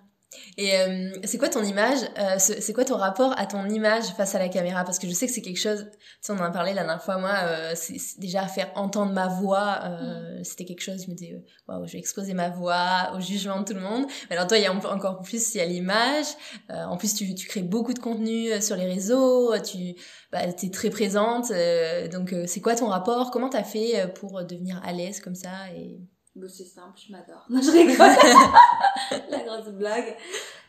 [0.60, 4.06] Et euh, c'est quoi ton image euh, ce- C'est quoi ton rapport à ton image
[4.16, 4.82] face à la caméra?
[4.84, 6.82] Parce que je sais que c'est quelque chose, tu sais, on en a parlé la
[6.82, 11.04] dernière fois, moi, euh, c'est c'est déjà faire entendre ma voix, euh, c'était quelque chose,
[11.06, 13.80] je me disais, euh, waouh, je vais exposer ma voix au jugement de tout le
[13.80, 14.06] monde.
[14.28, 16.26] Mais alors toi, il y a en- encore plus, il y a l'image.
[16.70, 19.94] Euh, en plus, tu, tu crées beaucoup de contenu sur les réseaux, tu
[20.32, 21.52] bah, es très présente.
[21.52, 23.30] euh, donc, euh, c'est quoi ton rapport?
[23.30, 26.00] Comment t'as fait pour devenir à l'aise comme ça et...
[26.38, 27.44] Bon, c'est simple, je m'adore.
[27.50, 29.28] Non, je rigole.
[29.30, 30.16] La grosse blague.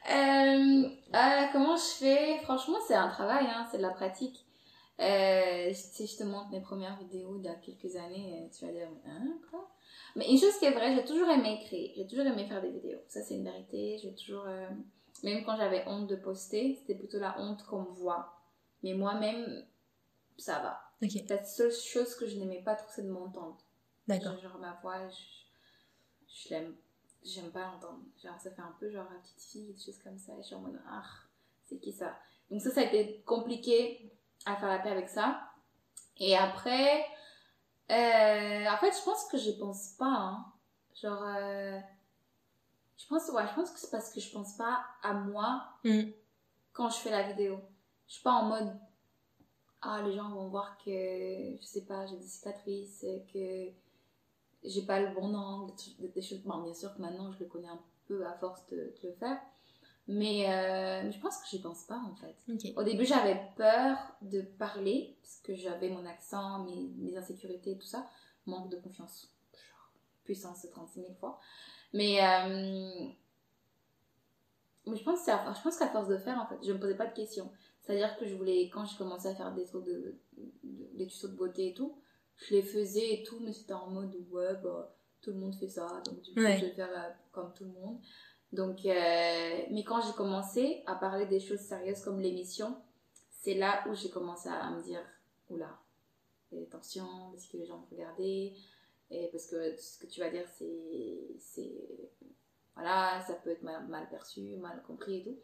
[0.09, 2.39] Euh, euh, comment je fais?
[2.43, 4.45] Franchement, c'est un travail, hein, c'est de la pratique.
[4.99, 8.65] Euh, si je te montre mes premières vidéos d'il y a quelques années, euh, tu
[8.65, 9.69] vas dire, hein, quoi?
[10.15, 12.71] Mais une chose qui est vraie, j'ai toujours aimé créer, j'ai toujours aimé faire des
[12.71, 12.99] vidéos.
[13.07, 13.99] Ça, c'est une vérité.
[14.01, 14.45] J'ai toujours,
[15.23, 18.33] même quand j'avais honte de poster, c'était plutôt la honte qu'on me voit.
[18.81, 19.63] Mais moi-même,
[20.37, 20.81] ça va.
[21.03, 23.59] Ok, La seule chose que je n'aimais pas trop, c'est de m'entendre.
[24.07, 24.33] d'accord.
[24.33, 25.48] Genre, genre, ma voix, je,
[26.29, 26.75] je l'aime.
[27.23, 27.99] J'aime pas l'entendre.
[28.23, 30.33] Genre, ça fait un peu genre la petite fille, des choses comme ça.
[30.33, 31.03] Et je suis en mode, ah,
[31.65, 32.17] c'est qui ça?
[32.49, 34.11] Donc, ça, ça a été compliqué
[34.45, 35.51] à faire la paix avec ça.
[36.17, 37.01] Et après,
[37.91, 40.05] euh, en fait, je pense que je pense pas.
[40.05, 40.45] hein.
[40.95, 41.79] Genre, euh,
[42.97, 46.11] je pense, ouais, je pense que c'est parce que je pense pas à moi Mm.
[46.73, 47.59] quand je fais la vidéo.
[48.07, 48.75] Je suis pas en mode,
[49.81, 50.89] ah, les gens vont voir que,
[51.57, 53.69] je sais pas, j'ai des cicatrices, que
[54.63, 56.41] j'ai pas le bon angle, des- choses.
[56.43, 59.13] Bon, bien sûr que maintenant je le connais un peu à force de, de le
[59.13, 59.37] faire,
[60.07, 62.35] mais euh, je pense que j'y pense pas en fait.
[62.77, 67.87] Au début, j'avais peur de parler parce que j'avais mon accent, mes, mes insécurités, tout
[67.87, 68.07] ça,
[68.47, 69.91] manque de confiance, genre
[70.23, 71.39] puissance de 36 000 fois.
[71.93, 73.07] Mais, euh,
[74.87, 77.13] mais pense, je pense qu'à force de faire, en fait, je me posais pas de
[77.13, 77.51] questions.
[77.81, 81.27] C'est-à-dire que je voulais, quand j'ai commencé à faire des trucs de, de- des tutos
[81.27, 81.95] de beauté et tout,
[82.39, 85.67] je les faisais et tout, mais c'était en mode ouais, bah, tout le monde fait
[85.69, 86.57] ça, donc du coup, Ouais.
[86.57, 87.99] je vais faire euh, comme tout le monde.
[88.51, 92.75] Donc, euh, mais quand j'ai commencé à parler des choses sérieuses comme l'émission,
[93.29, 95.01] c'est là où j'ai commencé à me dire
[95.49, 95.77] oula,
[96.63, 98.53] attention, parce que les gens vont regarder,
[99.11, 101.35] et parce que ce que tu vas dire, c'est.
[101.39, 102.09] c'est
[102.75, 105.37] voilà, ça peut être mal, mal perçu, mal compris et tout.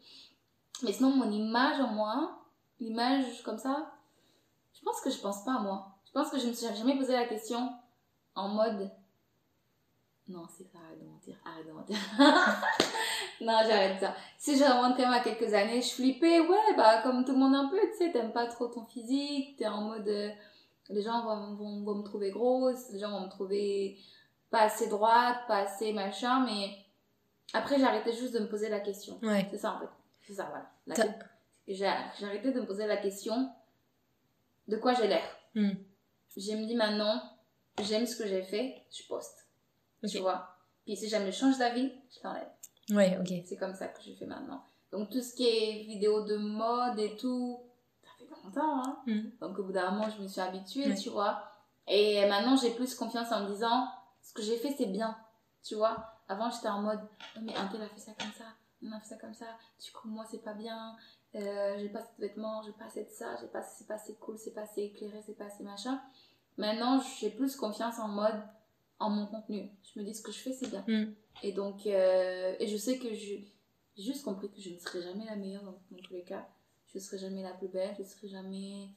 [0.82, 2.40] Mais sinon, mon image en moi,
[2.80, 3.92] l'image comme ça,
[4.72, 5.95] je pense que je pense pas à moi.
[6.06, 7.70] Je pense que je me suis jamais posé la question
[8.34, 8.90] en mode.
[10.28, 11.96] Non, c'est ça, arrête de mentir, arrête de mentir.
[13.40, 14.14] non, j'arrête ça.
[14.38, 17.38] Si je remonte quand même à quelques années, je flippais, ouais, bah, comme tout le
[17.38, 20.08] monde un peu, tu sais, t'aimes pas trop ton physique, t'es en mode.
[20.08, 20.30] euh,
[20.88, 23.98] les gens vont, vont, vont me trouver grosse, les gens vont me trouver
[24.50, 26.70] pas assez droite, pas assez machin, mais
[27.52, 29.18] après, arrêté juste de me poser la question.
[29.22, 29.46] Ouais.
[29.50, 29.88] C'est ça en fait.
[30.26, 30.70] C'est ça, voilà.
[30.86, 30.94] La-
[31.68, 31.86] J'ai
[32.26, 33.48] arrêté de me poser la question
[34.68, 35.22] de quoi j'ai l'air.
[35.54, 35.70] Hmm.
[36.36, 37.22] J'ai me dit maintenant,
[37.82, 39.46] j'aime ce que j'ai fait, je poste.
[40.08, 40.56] Tu vois.
[40.84, 42.48] Puis si jamais je change d'avis, je l'enlève.
[42.90, 43.42] Ouais, ok.
[43.46, 44.62] C'est comme ça que je fais maintenant.
[44.92, 47.60] Donc tout ce qui est vidéo de mode et tout,
[48.02, 48.82] ça fait longtemps.
[48.84, 48.98] Hein.
[49.06, 49.20] Mm.
[49.40, 50.94] Donc au bout d'un moment, je me suis habituée, Ouais.
[50.94, 51.42] tu vois.
[51.88, 53.88] Et maintenant, j'ai plus confiance en me disant,
[54.22, 55.16] ce que j'ai fait, c'est bien.
[55.64, 56.12] Tu vois.
[56.28, 57.00] Avant, j'étais en mode,
[57.36, 58.44] oh, mais un tel a fait ça comme ça,
[58.82, 59.46] on a fait ça comme ça.
[59.84, 60.96] Du coup, moi, c'est pas bien.
[61.34, 63.94] Euh, j'ai pas assez de vêtements, j'ai pas assez de ça, j'ai pas, c'est pas
[63.94, 66.00] assez cool, c'est pas assez éclairé, c'est pas assez machin.
[66.56, 68.40] Maintenant, j'ai plus confiance en mode,
[68.98, 69.70] en mon contenu.
[69.82, 70.84] Je me dis, ce que je fais, c'est bien.
[70.88, 71.14] Mm.
[71.42, 73.52] Et donc, euh, et je sais que j'ai
[73.98, 76.48] juste compris que je ne serai jamais la meilleure dans, dans tous les cas.
[76.86, 78.88] Je je serai jamais la plus belle, je serai jamais.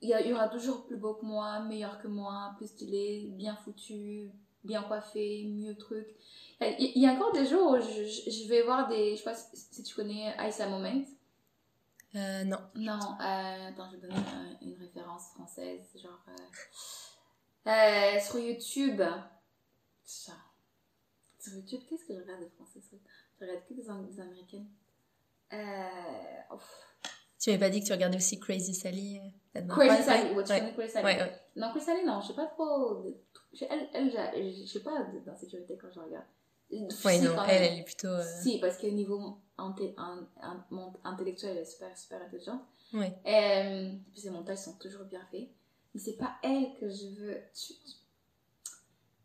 [0.00, 2.66] Il y, a- il y aura toujours plus beau que moi, meilleur que moi, plus
[2.66, 4.32] stylé, bien foutu,
[4.64, 6.06] bien coiffé, mieux truc.
[6.60, 9.12] Il y a- encore des jours où je, je- je vais voir des.
[9.12, 11.02] Je sais pas si, tu connais Aïssa Moment.
[12.14, 12.58] Euh, non.
[12.74, 15.80] Non, euh, attends, je vais donner un- une référence française.
[16.00, 16.24] Genre.
[17.66, 19.00] euh, euh, sur YouTube.
[20.04, 20.32] Ça.
[21.40, 22.80] Sur YouTube, qu'est-ce que je regarde de français
[23.40, 23.82] Je regarde que des,
[24.12, 24.68] des américaines.
[25.52, 26.91] Euh, ouf.
[27.42, 29.20] Tu m'avais pas dit que tu regardais aussi Crazy Sally
[29.56, 29.60] euh.
[29.68, 31.40] Crazy Sally, ouais, tu connais Crazy Sally Ouais, ouais.
[31.56, 33.04] Non, Crazy Sally, non, je sais pas trop.
[33.68, 36.24] Elle, elle, je sais pas d'insécurité quand je regarde.
[36.70, 37.72] Ouais, Si, non, elle, même.
[37.72, 38.06] elle est plutôt.
[38.08, 40.26] euh, Si, parce que niveau inté- un-
[41.04, 42.62] intellectuel, elle est super, super intelligente.
[42.94, 43.12] Ouais.
[43.26, 45.48] Euh, puis ses montages sont toujours bien faits.
[45.94, 47.36] Mais c'est pas elle que je veux.
[47.54, 47.74] tu-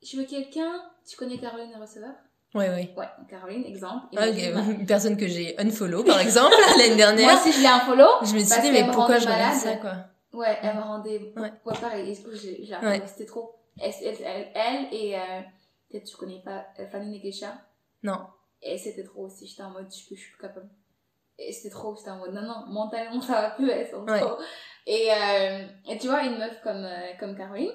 [0.04, 0.90] Je veux quelqu'un.
[1.06, 2.16] Tu connais Caroline receveur
[2.56, 2.94] Ouais, ouais.
[2.98, 4.08] Ouais, Caroline, exemple.
[4.14, 7.32] Ma- Une personne que j'ai unfollow, par exemple, l'année dernière.
[7.34, 9.76] Moi, si je l'ai un follow, je me suis dit, mais pourquoi je regarde ça,
[9.76, 9.94] quoi?
[10.34, 11.34] Ouais, elle me rendait.
[11.36, 11.52] Ouais.
[11.66, 12.18] Ouais, pareil.
[12.84, 13.02] Ouais.
[13.06, 13.56] C'était trop.
[13.82, 15.16] Elle, elle, elle- et.
[15.16, 15.42] euh,
[15.90, 17.54] Peut-être tu connais pas euh, Fanny Nekesha.
[18.04, 18.18] Non.
[18.62, 19.48] Et c'était trop aussi.
[19.48, 20.68] J'étais en mode, je suis plus, je suis plus capable.
[21.40, 21.96] Et c'était trop.
[21.96, 23.70] J'étais en mode, non, non, mentalement, ça va plus.
[23.70, 24.20] Elles sont Ouais.
[24.20, 24.36] trop.
[24.86, 27.72] Et, euh, et tu vois, une meuf comme, euh, comme Caroline,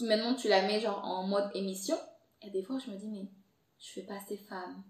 [0.00, 1.96] maintenant tu la mets genre en mode émission.
[2.42, 3.28] Et des fois, je me dis, mais
[3.78, 4.82] je fais pas assez femme.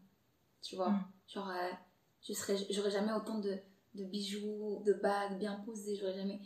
[0.62, 1.05] Tu vois Mm.
[1.28, 1.70] Genre, euh,
[2.22, 3.57] je serais, j'aurais jamais autant de,
[3.94, 5.96] de bijoux, de bagues bien posées.
[5.96, 6.40] J'aurais jamais.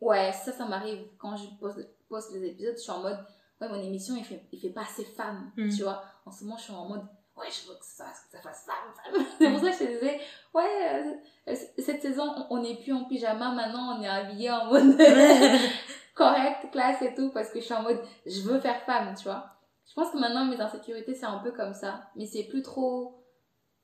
[0.00, 2.74] Ouais, ça, ça m'arrive quand je poste, poste les épisodes.
[2.76, 3.18] Je suis en mode,
[3.60, 5.50] ouais, mon émission, il fait, il fait pas assez femme.
[5.56, 5.70] Mm.
[5.70, 7.04] Tu vois En ce moment, je suis en mode,
[7.36, 9.26] ouais, je veux que ça, que ça fasse femme, femme.
[9.38, 10.20] C'est pour ça que je te disais,
[10.54, 11.16] ouais,
[11.48, 13.52] euh, cette saison, on n'est plus en pyjama.
[13.52, 14.96] Maintenant, on est habillé en mode
[16.18, 17.30] correct, classe et tout.
[17.30, 19.46] Parce que je suis en mode, je veux faire femme, tu vois
[19.88, 22.10] Je pense que maintenant, mes insécurités, c'est un peu comme ça.
[22.16, 23.14] Mais c'est plus trop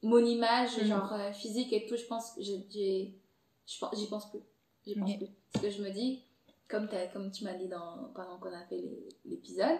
[0.03, 0.85] mon image, Mm.
[0.87, 1.97] genre euh, physique et tout.
[1.97, 4.43] Je pense J'y pense plus.
[4.87, 5.28] J'y pense plus.
[5.53, 6.22] Parce que je me dis,
[6.68, 8.85] comme, t'as- comme tu m'as dit dans, pendant qu'on a fait
[9.24, 9.78] l'épisode,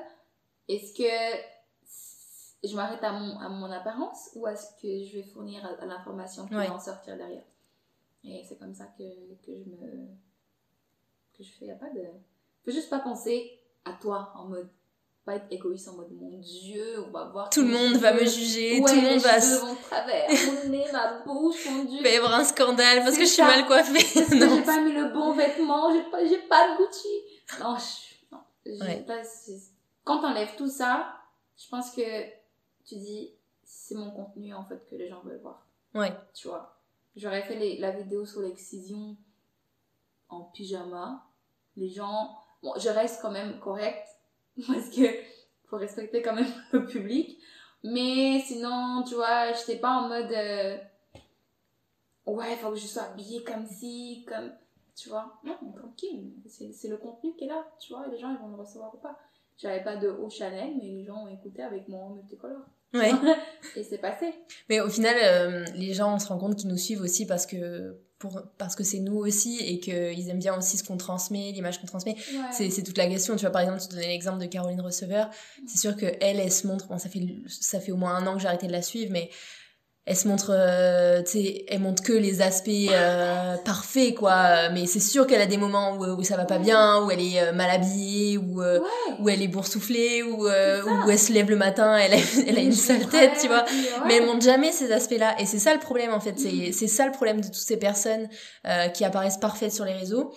[0.69, 5.63] est-ce que je m'arrête à mon, à mon apparence ou est-ce que je vais fournir
[5.67, 6.69] à, à l'information qui Ouais.
[6.69, 7.45] va en sortir derrière?
[8.25, 9.03] Et c'est comme ça que,
[9.45, 10.07] que je me.
[11.37, 11.67] que je fais.
[11.67, 12.01] Y a pas de.
[12.65, 14.69] Faut juste pas penser à toi en mode.
[15.25, 17.49] Pas être égoïste en mode mon dieu, on va voir.
[17.49, 20.29] Tout le monde va me juger, Ouais, tout le monde va de travers,
[20.65, 21.97] mon nez, ma bouche, mon dieu.
[22.01, 23.93] Il va y avoir un scandale parce que je suis mal coiffée.
[24.21, 24.55] Parce que non.
[24.57, 27.09] j'ai pas mis le bon vêtement, j'ai pas, j'ai pas de Gucci.
[27.59, 29.01] Non, je, non, j'ai Ouais.
[29.07, 29.23] pas-
[30.05, 31.15] quand t'enlèves tout ça,
[31.57, 32.03] je pense que
[32.85, 33.31] tu dis,
[33.63, 35.67] c'est mon contenu en fait que les gens veulent voir.
[35.95, 36.13] Ouais.
[36.35, 36.77] Tu vois.
[37.17, 39.17] J'aurais fait les- la vidéo sur l'excision
[40.29, 41.25] en pyjama.
[41.77, 44.09] Les gens, bon, je reste quand même correcte
[44.67, 45.03] parce que
[45.67, 47.39] faut respecter quand même le public.
[47.85, 50.33] Mais sinon, tu vois, j'étais pas en mode.
[50.33, 50.79] euh,
[52.27, 54.53] ouais, faut que je sois habillée comme ci, comme.
[54.97, 56.33] Tu vois Non, tranquille.
[56.49, 58.07] C'est c'est le contenu qui est là, tu vois.
[58.09, 59.19] Les gens, ils vont le recevoir ou pas.
[59.59, 62.67] J'avais pas de haut Chanel, mais les gens ont écouté avec mon multicolore.
[62.95, 63.13] Ouais.
[63.77, 64.27] Et c'est passé.
[64.69, 67.45] Mais au final, euh, les gens, on se rend compte qu'ils nous suivent aussi parce
[67.47, 71.51] que pour parce que c'est nous aussi et qu'ils aiment bien aussi ce qu'on transmet,
[71.53, 72.15] l'image qu'on transmet.
[72.15, 72.39] Ouais.
[72.53, 73.37] C'est c'est toute la question.
[73.37, 75.29] Tu vois, par exemple, tu donnais l'exemple de Caroline Receveur.
[75.67, 76.87] C'est sûr que elle, elle se montre.
[76.87, 79.11] Bon, ça fait ça fait au moins un an que j'ai arrêté de la suivre,
[79.13, 79.31] mais
[80.07, 84.69] elle se montre, euh, tu sais, elle montre que les aspects euh, parfaits, quoi.
[84.71, 87.21] Mais c'est sûr qu'elle a des moments où, où ça va pas bien, où elle
[87.23, 89.15] est euh, mal habillée, où euh, Ouais.
[89.21, 92.59] où elle est boursouflée, où euh, où elle se lève le matin, elle a, elle
[92.59, 93.65] a une sale tête, tu vois.
[94.07, 95.37] Mais elle montre jamais ces aspects-là.
[95.41, 96.35] Et c'est ça le problème, en fait.
[96.39, 96.73] C'est, Mhm.
[96.73, 98.29] c'est ça le problème de toutes ces personnes
[98.67, 100.35] euh, qui apparaissent parfaites sur les réseaux.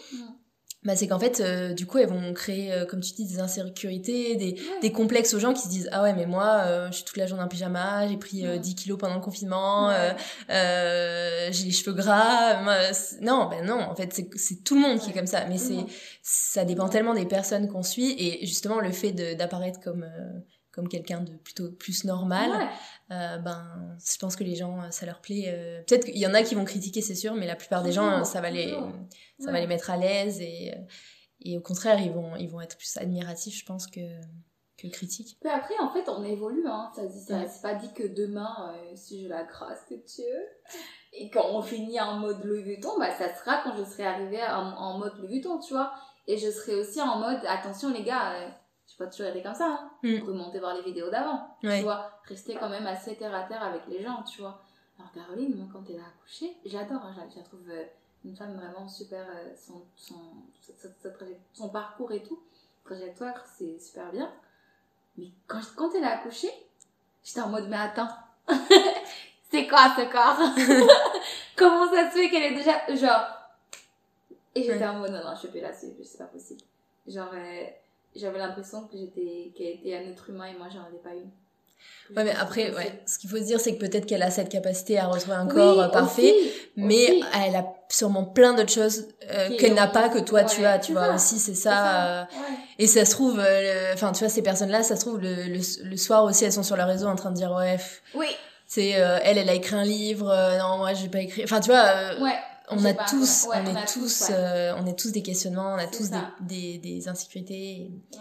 [0.88, 3.39] Bah, c'est qu'en fait, euh, du coup, elles vont créer, euh, comme tu dis, des
[3.41, 4.79] insécurités, des, Ouais.
[4.81, 7.17] des complexes aux gens qui se disent Ah ouais, mais moi, euh, je suis toute
[7.17, 8.59] la journée en pyjama, j'ai pris euh, Ouais.
[8.59, 9.95] 10 kilos pendant le confinement, Ouais.
[9.97, 10.13] euh,
[10.51, 12.61] euh, j'ai les cheveux gras.
[12.63, 12.75] moi,
[13.21, 15.45] non, ben non, en fait, c'est, c'est tout le monde qui est comme ça.
[15.45, 15.85] Mais c'est,
[16.23, 18.15] ça dépend tellement des personnes qu'on suit.
[18.17, 20.03] Et justement, le fait de- d'apparaître comme.
[20.03, 20.39] euh,
[20.73, 22.67] comme quelqu'un de plutôt plus normal, Ouais.
[23.12, 25.45] Euh, ben, je pense que les gens, euh, ça leur plaît.
[25.47, 27.91] euh, Peut-être qu'il y en a qui vont critiquer, c'est sûr, mais la plupart des
[27.91, 28.72] gens, Toujours, euh, ça va les,
[29.39, 30.74] ça va les mettre à l'aise et,
[31.41, 34.01] et au contraire, ils vont, ils vont être plus admiratifs, je pense, que,
[34.78, 35.38] que critiques.
[35.39, 36.68] Puis après, en fait, on évolue.
[36.68, 36.91] Hein.
[36.95, 37.47] Ça, ça- Ouais.
[37.47, 40.26] C'est pas dit que demain, euh, si j'ai la grâce de Dieu,
[41.14, 44.43] et quand on finit en mode Louis Vuitton, bah, ça sera quand je serai arrivée
[44.43, 45.93] en, en mode Louis Vuitton, tu vois.
[46.28, 48.34] Et je serai aussi en mode, attention les gars,
[48.98, 49.68] suis pas toujours allée comme ça.
[49.82, 49.91] Hein.
[50.04, 50.24] Mm.
[50.28, 51.56] Remontez voir les vidéos d'avant.
[51.64, 51.78] Ouais.
[51.80, 54.62] Tu vois, rester quand même assez terre à terre avec les gens, tu vois.
[55.00, 57.84] Alors Caroline, moi, quand elle a accouché, j'adore, hein, je la- la trouve euh,
[58.26, 60.16] une femme vraiment super, euh, son, son,
[61.54, 62.39] son parcours et tout,
[62.84, 64.32] trajectoire, c'est super bien.
[65.18, 66.50] Mais quand, quand elle a accouché,
[67.24, 68.10] j'étais en mode, mais attends,
[69.52, 70.89] c'est quoi ce corps?
[71.56, 73.28] Comment ça se fait qu'elle est déjà, genre,
[74.56, 76.62] et j'étais en mode, non, non, je suis plus là-dessus, c'est pas possible.
[77.08, 77.66] Genre, euh,
[78.16, 81.30] j'avais l'impression que j'étais, qu'elle était un être humain et moi, j'en avais pas une.
[82.16, 84.47] Ouais, mais après, ouais, ce qu'il faut se dire, c'est que peut-être qu'elle a cette
[84.49, 86.34] capacité à retrouver un corps euh, parfait,
[86.78, 90.80] mais elle a sûrement plein d'autres choses euh, qu'elle n'a pas, que toi tu as,
[90.80, 92.22] tu vois, aussi, c'est ça.
[92.22, 92.24] Euh,
[92.80, 93.41] et ça se trouve,
[93.93, 96.78] enfin, tu vois, ces personnes-là, ça se trouve, le, le, soir aussi, elles sont sur
[96.78, 97.78] leur réseau en train de dire, ouais,
[98.16, 98.28] oui.
[98.66, 102.18] c'est elle, elle a écrit un livre, non, moi, j'ai pas écrit, enfin, tu vois,
[102.22, 102.38] ouais.
[102.70, 106.18] On a, tous, on, est tous, on est tous des questionnements, on a tous des,
[106.41, 107.91] des, des, insécurités.
[108.13, 108.20] Ouais.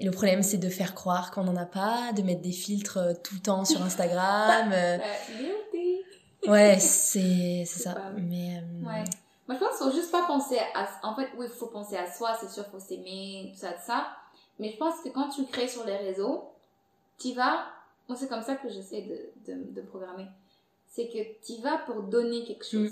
[0.00, 2.96] Et le problème, c'est de faire croire qu'on n'en a pas, de mettre des filtres
[2.96, 4.72] euh, tout le temps sur Instagram.
[4.80, 6.50] Euh.
[6.50, 8.12] ouais, c'est ça.
[8.16, 9.04] Mais, euh, ouais.
[9.46, 10.88] Moi, je pense qu'il faut juste pas penser à...
[11.02, 13.72] En fait, oui, il faut penser à soi, c'est sûr, il faut s'aimer, tout ça,
[13.72, 14.06] tout ça.
[14.58, 16.50] Mais je pense que quand tu crées sur les réseaux,
[17.18, 17.66] tu vas...
[18.08, 20.26] Moi, c'est comme ça que j'essaie de, de, de, programmer.
[20.86, 22.90] C'est que tu vas pour donner quelque mm.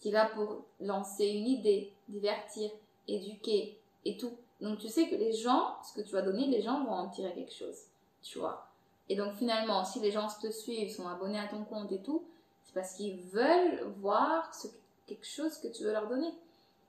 [0.00, 2.70] Tu vas pour lancer une idée, divertir,
[3.06, 4.32] éduquer et tout.
[4.60, 7.08] Donc tu sais que les gens, ce que tu vas donner, les gens vont en
[7.08, 7.78] tirer quelque chose,
[8.22, 8.66] tu vois.
[9.08, 12.24] Et donc finalement, si les gens te suivent, sont abonnés à ton compte et tout,
[12.64, 14.68] c'est parce qu'ils veulent voir ce,
[15.06, 16.32] quelque chose que tu veux leur donner.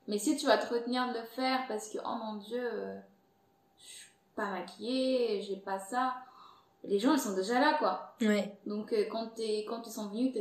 [0.08, 3.00] Mais si tu vas te retenir de le faire parce que, oh mon dieu, euh,
[3.80, 6.16] je suis pas maquillée, j'ai pas ça,
[6.84, 8.16] les gens ils sont déjà là quoi.
[8.22, 8.56] Ouais.
[8.66, 10.34] Donc euh, quand, es, quand ils sont venus,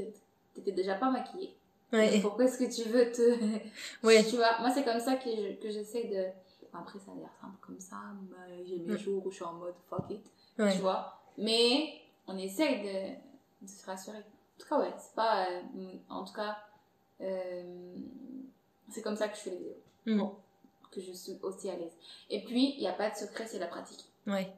[0.55, 1.55] t'étais déjà pas maquillée.
[1.93, 2.21] Ouais.
[2.21, 3.39] pourquoi est-ce que tu veux te.
[4.07, 4.25] ouais.
[4.25, 6.27] tu vois, moi c'est comme ça que, que j'essaie de
[6.73, 7.97] après, ça a l'air simple comme ça.
[8.65, 10.25] J'ai mes jours où je suis en mode fuck it.
[10.57, 11.21] Tu vois.
[11.39, 14.19] Mais on essaye de, de, se rassurer.
[14.19, 15.49] En tout cas, ouais, c'est pas.
[15.49, 15.61] Euh,
[16.09, 16.59] en tout cas,
[17.21, 17.97] euh,
[18.91, 19.77] c'est comme ça que je fais les vidéos.
[20.07, 20.91] Mm.
[20.91, 21.93] que je suis aussi à l'aise.
[22.31, 24.05] Et puis, il n'y a pas de secret, c'est la pratique.
[24.27, 24.53] Ouais.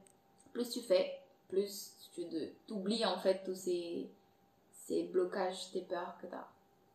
[0.53, 1.19] Plus tu fais,
[1.49, 2.23] plus tu
[2.71, 4.09] oublies en fait tous ces,
[4.73, 6.49] ces blocages, tes peurs que tu as.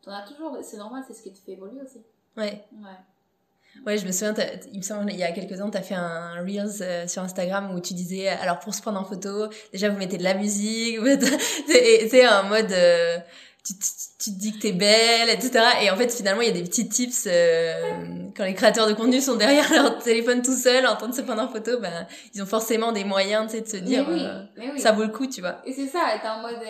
[0.08, 2.02] Tu as toujours, c'est normal, c'est ce qui te fait évoluer aussi.
[2.38, 2.64] Ouais.
[2.72, 3.86] Ouais.
[3.86, 4.34] Ouais, je me souviens,
[4.72, 7.22] il me semble, il y a quelques ans, tu as fait un Reels euh, sur
[7.22, 10.34] Instagram où tu disais, alors pour se prendre en photo, déjà vous mettez de la
[10.34, 10.98] musique,
[11.68, 13.18] c'est un mode, euh,
[13.64, 13.74] tu,
[14.18, 15.60] tu, te dis que t'es belle, etc.
[15.84, 18.94] Et en fait, finalement, il y a des petits tips euh, quand les créateurs de
[18.94, 22.08] contenu sont derrière leur téléphone tout seul en train de se prendre en photo, ben
[22.34, 24.08] ils ont forcément des moyens, tu sais, de se dire,
[24.78, 25.62] ça vaut le coup, tu vois.
[25.66, 26.64] Et c'est ça, t'es en mode,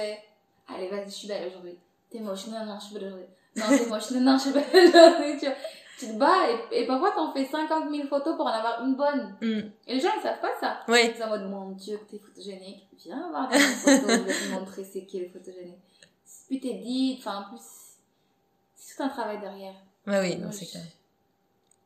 [0.67, 1.77] allez, vas-y, je suis belle aujourd'hui.
[2.09, 3.25] T'es moche, non, non, je suis aujourd'hui.
[3.55, 5.55] Non, t'es moche, non, non, je suis belle aujourd'hui, tu vois
[5.97, 8.95] tu te bats et, et parfois t'en fais 50 000 photos pour en avoir une
[8.95, 9.35] bonne.
[9.41, 9.69] Mm.
[9.87, 10.79] Et les gens ils savent pas ça.
[10.87, 10.99] Oui.
[11.09, 12.87] Ils sont en mode mon dieu que t'es photogénique.
[13.03, 15.79] Viens voir des photos, je vais te montrer c'est qui le photogénique.
[16.47, 17.63] Puis t'es dit, enfin en plus,
[18.75, 19.73] c'est tout un travail derrière.
[20.05, 20.83] Ouais, oui, non, c'est clair.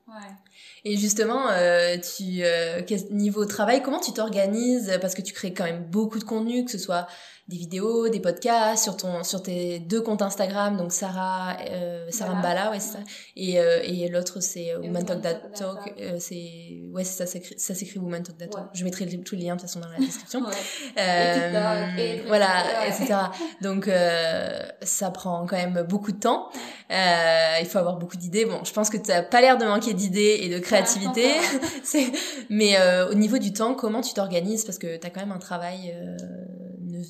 [0.07, 0.35] Ouais.
[0.83, 4.97] Et justement, euh, tu euh, niveau travail, comment tu t'organises?
[4.99, 7.07] Parce que tu crées quand même beaucoup de contenu, que ce soit
[7.51, 12.35] des vidéos, des podcasts sur ton sur tes deux comptes Instagram, donc Sarah euh, Sarah
[12.35, 12.99] Mbala, ouais c'est ça,
[13.35, 17.99] et euh, et l'autre c'est Woman Talk That Talk, euh, c'est ouais ça ça s'écrit
[17.99, 18.65] Woman Talk That Talk.
[18.73, 20.41] Je mettrai tous les liens de toute façon dans la description.
[20.97, 23.15] euh, voilà, etc.
[23.61, 26.49] Donc euh, ça prend quand même beaucoup de temps.
[26.91, 28.45] Euh, il faut avoir beaucoup d'idées.
[28.45, 31.31] Bon, je pense que tu as pas l'air de manquer d'idées et de créativité.
[31.83, 32.11] c'est
[32.49, 32.75] mais
[33.09, 34.65] au niveau du temps, comment tu t'organises?
[34.65, 35.93] Parce que tu as quand même un travail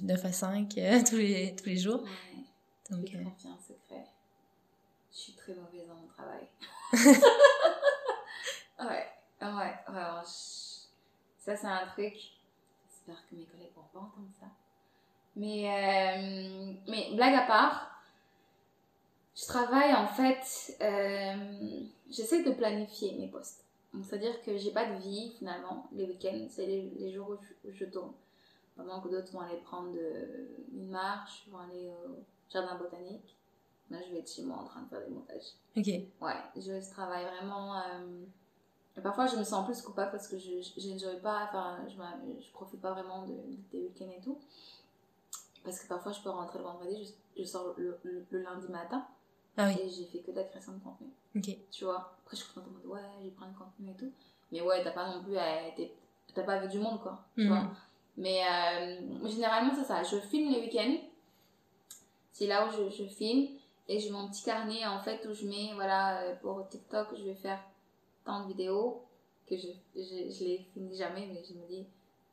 [0.04, 2.04] 9 à 5 euh, tous, les, tous les jours.
[2.04, 2.10] Ouais.
[2.90, 3.24] Donc, je euh...
[3.68, 4.06] secret.
[5.12, 6.48] Je suis très mauvaise dans mon travail.
[8.80, 9.08] ouais,
[9.42, 10.24] ouais, vraiment.
[10.24, 12.14] Ça, c'est un truc.
[12.88, 14.48] J'espère que mes collègues vont pas entendre ça.
[15.36, 16.74] Mais, euh...
[16.88, 18.02] mais blague à part,
[19.36, 20.78] je travaille en fait.
[20.82, 21.82] Euh...
[22.10, 23.66] J'essaie de planifier mes postes.
[24.04, 25.90] C'est-à-dire que j'ai pas de vie finalement.
[25.92, 28.14] Les week-ends, c'est les, les, jours où je, je tourne
[28.82, 29.96] pendant que d'autres vont aller prendre
[30.74, 33.38] une marche, vont aller au jardin botanique.
[33.90, 35.52] Moi, je vais être chez moi en train de faire des montages.
[35.76, 35.88] Ok.
[36.22, 37.78] Ouais, je travaille vraiment.
[37.78, 38.24] Euh,
[38.98, 41.96] et parfois, je me sens plus coupable parce que je n'enjoye pas, enfin, je,
[42.42, 43.34] je profite pas vraiment de,
[43.72, 44.40] des week-ends et tout.
[45.64, 48.00] Parce que parfois, je peux rentrer le vendredi, je, sors le,
[48.32, 49.06] lundi matin.
[49.58, 49.82] Ah oui.
[49.82, 51.08] Et j'ai fait que de la création de contenu.
[51.36, 51.58] Ok.
[51.70, 54.12] Tu vois, après, je suis contente de ouais, j'ai pris le contenu et tout.
[54.54, 55.72] Mais ouais, t'as pas non plus à.
[56.34, 57.26] T'as pas vu du monde, quoi.
[57.36, 57.50] Tu mhm.
[57.50, 57.72] vois?
[58.18, 60.04] Mais euh, généralement, c'est ça.
[60.04, 60.98] Je filme les week-ends.
[62.32, 63.48] C'est là où je, filme.
[63.88, 67.24] Et j'ai mon petit carnet, en fait, où je mets, voilà, euh, pour TikTok, je
[67.24, 67.60] vais faire
[68.26, 69.04] tant de vidéos.
[69.48, 71.86] Que je, je, je les finis jamais, mais je me dis,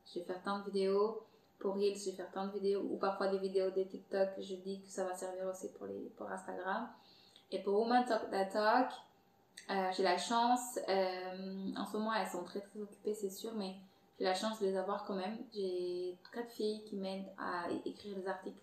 [0.07, 1.23] je vais faire tant de vidéos.
[1.59, 2.83] Pour Reels, je vais faire tant de vidéos.
[2.91, 6.11] Ou parfois des vidéos de TikTok, je dis que ça va servir aussi pour, les,
[6.17, 6.89] pour Instagram.
[7.51, 8.91] Et pour Woman Talk That Talk,
[9.71, 10.79] euh, j'ai la chance.
[11.77, 13.75] En ce moment, elles sont très très occupées, c'est sûr, mais
[14.19, 15.39] j'ai la chance de les avoir quand même.
[15.55, 18.59] J'ai quatre filles qui m'aident à écrire les articles.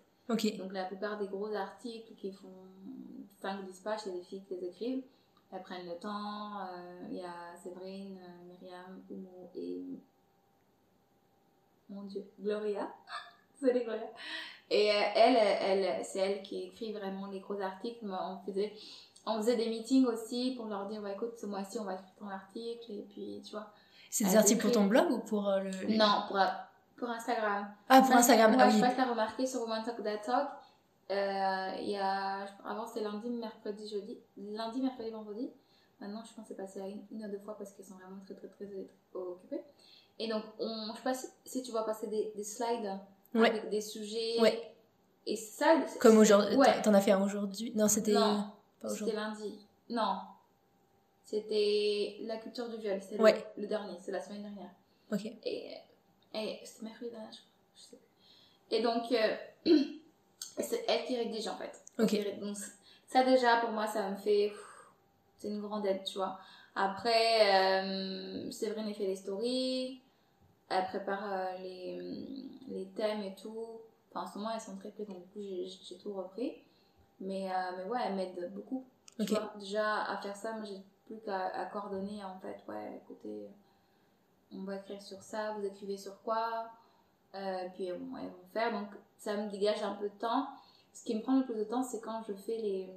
[0.58, 2.48] Donc la plupart des gros articles qui font
[3.42, 5.02] 5-10 pages, c'est des filles qui les écrivent.
[5.52, 6.60] Elles prennent le temps.
[6.60, 9.84] euh, Il y a Séverine, euh, Myriam, Oumo et...
[11.88, 12.92] Mon Dieu, Gloria.
[13.54, 14.10] c'est les Gloria.
[14.68, 18.00] Et euh, elle, elle, c'est elle qui écrit vraiment les gros articles.
[18.04, 18.72] Mais on faisait,
[19.24, 22.14] on faisait des meetings aussi pour leur dire, ouais, écoute, ce mois-ci, on va écrire
[22.18, 22.90] ton article.
[22.90, 23.72] Et puis, tu vois.
[24.10, 25.96] C'est des articles pour ton blog ou pour euh, le...
[25.96, 26.38] Non, pour,
[26.96, 27.68] pour Instagram.
[27.88, 28.56] Ah, pour Instagram.
[28.58, 28.80] Ah je oui.
[28.80, 30.48] sais pas si t'as remarqué sur Woman Talk That Talk.
[31.10, 34.18] euh, il y a, avant c'était lundi, mercredi, jeudi.
[34.36, 35.50] Lundi, mercredi, vendredi.
[36.00, 37.94] Maintenant, je pense que c'est passé à une, une ou deux fois parce qu'ils sont
[37.94, 39.62] vraiment très, très, très, très occupés.
[40.18, 42.98] Et donc, on, je sais pas si, si tu vois passer des, des slides
[43.34, 43.50] Ouais.
[43.50, 44.40] avec des sujets.
[44.40, 44.72] Ouais.
[45.26, 46.56] Et ça, Comme aujourd'hui.
[46.56, 46.80] Ouais.
[46.82, 47.72] T'en as fait un aujourd'hui?
[47.74, 48.46] Non, c'était Non,
[48.88, 49.58] c'était lundi.
[49.90, 50.18] Non.
[51.26, 53.00] C'était la culture du viol.
[53.02, 53.44] C'était le- Ouais.
[53.56, 54.70] le, dernier, c'est la semaine dernière.
[55.12, 55.26] Ok.
[55.44, 55.74] Et,
[56.34, 57.50] et c'était mercredi dernier, je crois.
[57.74, 58.76] Je sais plus.
[58.76, 59.36] Et donc, euh,
[60.60, 61.82] c'est elle qui rédige en fait.
[61.98, 62.38] Ok.
[62.40, 62.56] Donc,
[63.08, 64.52] ça déjà, pour moi, ça me fait.
[65.36, 66.38] C'est une grande aide, tu vois.
[66.76, 70.00] Après, euh, Séverine, fait les stories.
[70.68, 73.80] Elle prépare euh, les, les thèmes et tout.
[74.10, 75.40] Enfin, en ce moment, elles sont très prises, donc du coup,
[75.88, 76.54] j'ai tout repris.
[77.20, 78.84] Mais, euh, mais ouais, elle m'aide beaucoup.
[79.16, 79.28] Tu Ok.
[79.30, 82.62] vois, déjà, à faire ça, moi, j'ai plus qu'à à coordonner, en fait.
[82.68, 83.48] Ouais, écoutez,
[84.52, 86.70] on va écrire sur ça, vous écrivez sur quoi
[87.34, 88.16] euh, Puis, elles vont
[88.52, 88.72] faire.
[88.72, 88.88] Donc,
[89.18, 90.48] ça me dégage un peu de temps.
[90.92, 92.90] Ce qui me prend le plus de temps, c'est quand je fais les...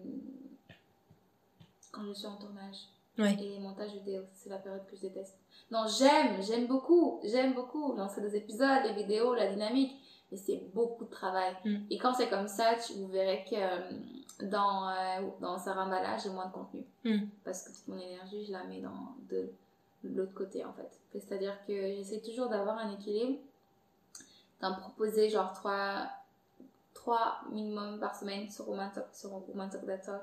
[1.92, 2.88] Quand je suis en tournage
[3.18, 3.34] Ouais.
[3.34, 4.22] et les montages vidéo.
[4.34, 5.38] C'est la période que je déteste.
[5.72, 9.99] Non, j'aime, j'aime beaucoup, j'aime beaucoup lancer des épisodes, les vidéos, la dynamique,
[10.32, 11.56] mais c'est beaucoup de travail.
[11.66, 11.76] Mm.
[11.90, 16.30] Et quand c'est comme ça, tu, vous verrez que euh, dans, euh, dans Sarambala, j'ai
[16.30, 16.84] moins de contenu.
[17.04, 17.26] Mm.
[17.44, 19.50] Parce que toute mon énergie, je la mets dans de,
[20.04, 20.90] de l'autre côté, en fait.
[21.12, 23.40] C'est-à-dire que j'essaie toujours d'avoir un équilibre,
[24.62, 26.08] d'en proposer genre trois,
[26.94, 30.22] trois minimum par semaine sur Woman Talk, sur Woman Talk That Talk,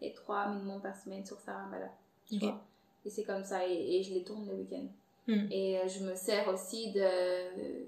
[0.00, 1.88] et trois minimum par semaine sur Sarambala.
[2.28, 2.42] Tu Ok.
[2.42, 2.60] vois?
[3.04, 4.86] Et c'est comme ça, et, et je les tourne le week-end.
[5.26, 5.46] Hmm.
[5.50, 7.00] Et euh, je me sers aussi de.
[7.00, 7.84] euh,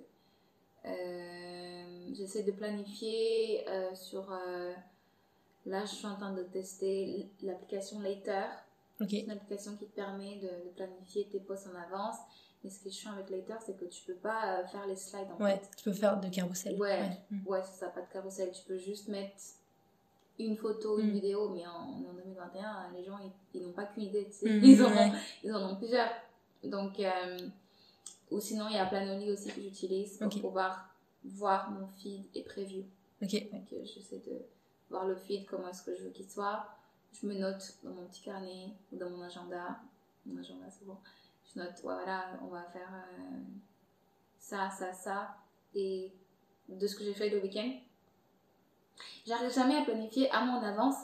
[2.13, 4.33] J'essaie de planifier euh, sur.
[4.33, 4.73] euh,
[5.67, 8.45] là, je suis en train de tester l'application Later.
[8.99, 12.17] C'est une application qui te permet de, de planifier tes posts en avance.
[12.63, 14.97] Mais ce qui est chiant avec Later, c'est que tu peux pas euh, faire les
[14.97, 15.71] slides en Ouais, fait.
[15.79, 16.79] tu peux faire de carrousel.
[16.79, 17.09] Ouais.
[17.47, 18.51] Ouais, c'est ça, pas de carrousel.
[18.53, 19.35] Tu peux juste mettre
[20.39, 21.13] une photo, une Mm.
[21.15, 21.71] vidéo, mais en,
[22.09, 24.51] en 2021, les gens, ils, ils n'ont pas qu'une idée, tu sais.
[24.51, 24.99] Mm, Ils, en ouais.
[25.11, 25.13] ont,
[25.45, 26.11] ils en ont plusieurs.
[26.65, 27.39] Donc, euh,
[28.31, 30.41] ou sinon, il y a Planoly aussi que j'utilise pour Ok.
[30.43, 30.90] pouvoir
[31.25, 32.85] voir mon feed et preview.
[33.23, 33.51] Ok.
[33.53, 34.41] Donc, euh, j'essaie de
[34.89, 36.67] voir le feed, comment est-ce que je veux qu'il soit.
[37.13, 39.81] Je me note dans mon petit carnet ou dans mon agenda.
[40.27, 40.97] Mon agenda, c'est bon.
[41.53, 43.39] Je note, ouais, voilà, on va faire euh,
[44.39, 45.37] ça, ça, ça.
[45.75, 46.13] Et
[46.69, 47.73] de ce que j'ai fait le week-end.
[49.27, 50.97] J'arrive jamais à planifier à mon avance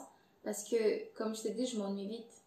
[0.43, 2.43] parce que, comme je t'ai dit, je m'ennuie vite.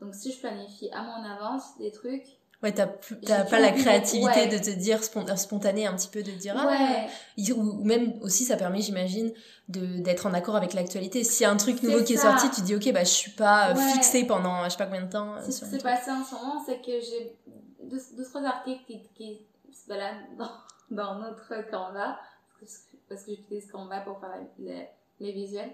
[0.00, 4.46] Donc, si je planifie à mon avance des trucs, Ouais, t'as pas la créativité ouais.
[4.46, 8.44] de te dire spon- spontané un petit peu de dire ah, ouais, Ou même aussi,
[8.44, 9.32] ça permet, j'imagine,
[9.68, 11.24] de d'être en accord avec l'actualité.
[11.24, 13.32] S'il y a un truc nouveau qui est sorti, tu dis, ok, bah, je suis
[13.32, 13.92] pas euh, Ouais.
[13.94, 15.34] fixée pendant je sais pas combien de temps.
[15.34, 17.36] euh, Ce qui s'est passé en ce moment, c'est que j'ai
[17.82, 19.40] deux, deux, trois articles qui, qui
[19.72, 20.50] se baladent dans,
[20.90, 22.16] dans notre Canva,
[22.60, 24.86] parce que, parce que j'utilise Canva pour faire les,
[25.18, 25.72] les visuels.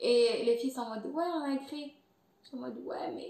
[0.00, 1.94] Et les filles sont en mode, ouais, on a écrit.
[2.42, 3.28] Je suis en mode, ouais, mais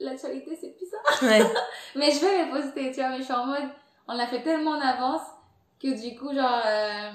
[0.00, 1.26] l'actualité, c'est plus ça.
[1.26, 1.42] Ouais.
[1.96, 3.68] Mais je vais les poster, tu vois, mais je suis en mode,
[4.06, 5.22] on l'a fait tellement en avance
[5.80, 7.12] que du coup, genre, euh,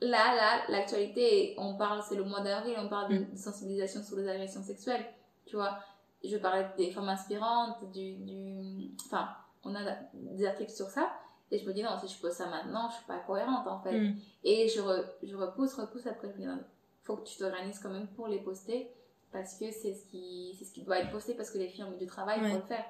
[0.00, 4.16] là, là, l'actualité, on parle, c'est le mois d'avril, on parle de, de sensibilisation sur
[4.16, 5.04] les agressions sexuelles,
[5.46, 5.78] tu vois.
[6.24, 9.28] Je parlais des femmes inspirantes, du, du, enfin,
[9.64, 9.80] on a
[10.14, 11.10] des articles sur ça,
[11.50, 13.80] et je me dis, non, si je pose ça maintenant, je suis pas cohérente, en
[13.80, 13.92] fait.
[13.98, 14.16] Mm.
[14.44, 16.58] Et je, re- je repousse, repousse, après je me dis, non,
[17.04, 18.90] faut que tu t'organises quand même pour les poster,
[19.36, 21.84] parce que c'est ce qui, c'est ce qui doit être posté, parce que les filles
[21.84, 22.50] ont mis du travail Ouais.
[22.50, 22.84] pour le faire.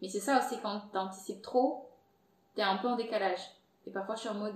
[0.00, 1.88] Mais c'est ça aussi, quand t'anticipes trop,
[2.56, 3.40] t'es un peu en décalage.
[3.86, 4.54] Et parfois, je suis en mode,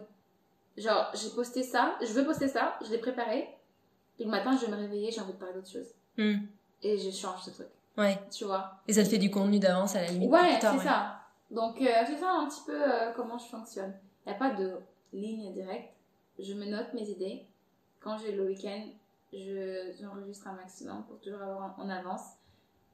[0.76, 3.48] genre, j'ai posté ça, je veux poster ça, je l'ai préparé,
[4.16, 5.88] puis le matin, je vais me réveiller, j'ai envie de parler d'autre chose.
[6.16, 6.38] Mm.
[6.82, 8.18] Et je change ce truc, Ouais.
[8.30, 8.72] tu vois.
[8.88, 10.30] Et ça te fait du contenu d'avance à la limite.
[10.30, 11.20] Ouais, c'est ça.
[11.50, 13.94] Donc, euh, c'est ça un petit peu euh, comment je fonctionne.
[14.26, 14.72] Il n'y a pas de
[15.12, 15.92] ligne directe.
[16.40, 17.44] Je me note mes idées.
[18.00, 18.82] Quand j'ai le week-end,
[19.36, 22.22] je- j'enregistre un maximum pour toujours avoir en, avance.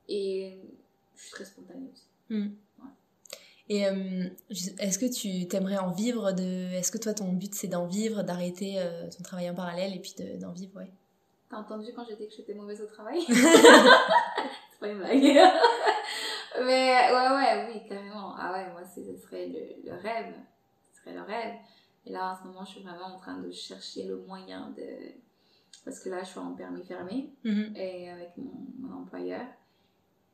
[0.08, 0.58] Et
[1.16, 2.06] je suis très spontanée aussi.
[3.68, 7.54] Et euh, je- est-ce que tu t'aimerais en vivre de Est-ce que toi ton but
[7.54, 10.90] c'est d'en vivre, d'arrêter euh, ton travail en parallèle et puis de- d'en vivre, ouais?
[11.48, 13.20] T'as entendu quand dit que j'étais mauvaise au travail?
[13.28, 15.22] C'est pas une blague.
[16.64, 18.34] Mais ouais, ouais, oui, carrément.
[18.36, 20.34] Ah ouais, moi, ce serait le, le rêve.
[20.92, 21.54] Ce serait le rêve.
[22.04, 24.82] Et là, en ce moment, je suis vraiment en train de chercher le moyen de.
[25.84, 27.74] Parce que là, je suis en permis fermé Mhm.
[27.76, 29.46] et avec mon, mon employeur.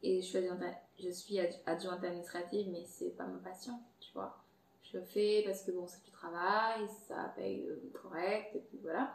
[0.02, 0.62] Et je suis, adjointe,
[1.00, 4.36] je suis ad- adjointe administrative, mais c'est pas ma passion, tu vois.
[4.84, 8.78] Je le fais parce que bon, c'est du travail, ça paye euh, correct, et puis
[8.82, 9.12] voilà.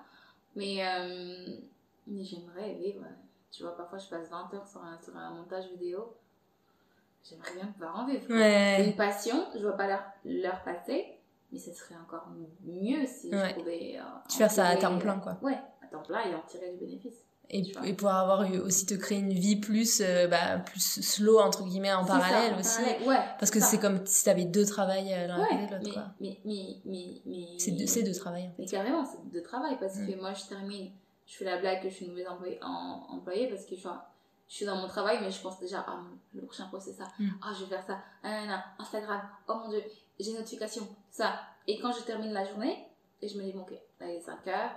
[0.56, 1.58] Mais, euh,
[2.08, 3.06] mais j'aimerais vivre.
[3.52, 6.14] Tu vois, parfois je passe 20 heures sur un, sur un montage vidéo.
[7.24, 8.24] J'aimerais bien pouvoir en vivre.
[8.28, 9.88] C'est une passion, je vois pas
[10.26, 11.18] leur passer,
[11.52, 12.28] mais ce serait encore
[12.66, 13.50] mieux si Ouais.
[13.50, 14.00] je pouvais.
[14.00, 15.38] euh, Tu fais ça à temps plein, quoi.
[15.42, 15.58] Ouais,
[15.94, 17.14] à temps plein et en tirer du bénéfice.
[17.50, 21.40] Et, Tu et pouvoir avoir aussi te créer une vie plus, euh, bah, plus slow,
[21.40, 22.78] entre guillemets, en ça, parallèle en aussi.
[22.80, 23.20] parallèle, Ouais.
[23.38, 23.66] Parce que ça.
[23.68, 26.04] c'est comme si t'avais deux travails euh, l'un côté Ouais, de l'autre, mais, quoi.
[26.22, 27.46] mais, mais, mais, mais...
[27.60, 28.66] C'est deux, c'est deux travails, en fait.
[28.66, 30.08] carrément, c'est de travail parce Mm.
[30.08, 30.92] que moi je termine,
[31.28, 34.04] je fais la blague que je suis mauvaise employée, en, employée parce que je, vois,
[34.48, 36.00] je suis dans mon travail mais je pense déjà, ah
[36.34, 37.28] le prochain post c'est ça, Mm.
[37.44, 39.84] ah je vais faire ça, ah, nan, Instagram, oh mon dieu,
[40.20, 41.34] j'ai une notification, ça.
[41.68, 42.88] Et quand je termine la journée,
[43.22, 44.72] et je me dis, bon ok, là il est 5 heures,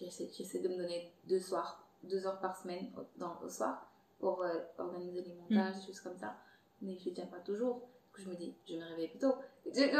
[0.00, 3.86] j'essaie, de me donner deux soirs, deux heures par semaine au, dans, au soir
[4.18, 6.36] pour euh, organiser les montages, des choses comme ça.
[6.82, 7.76] Mais je ne tiens pas toujours.
[7.76, 9.34] Du coup, je me dis, je me réveiller plus tôt.
[9.72, 9.92] C'est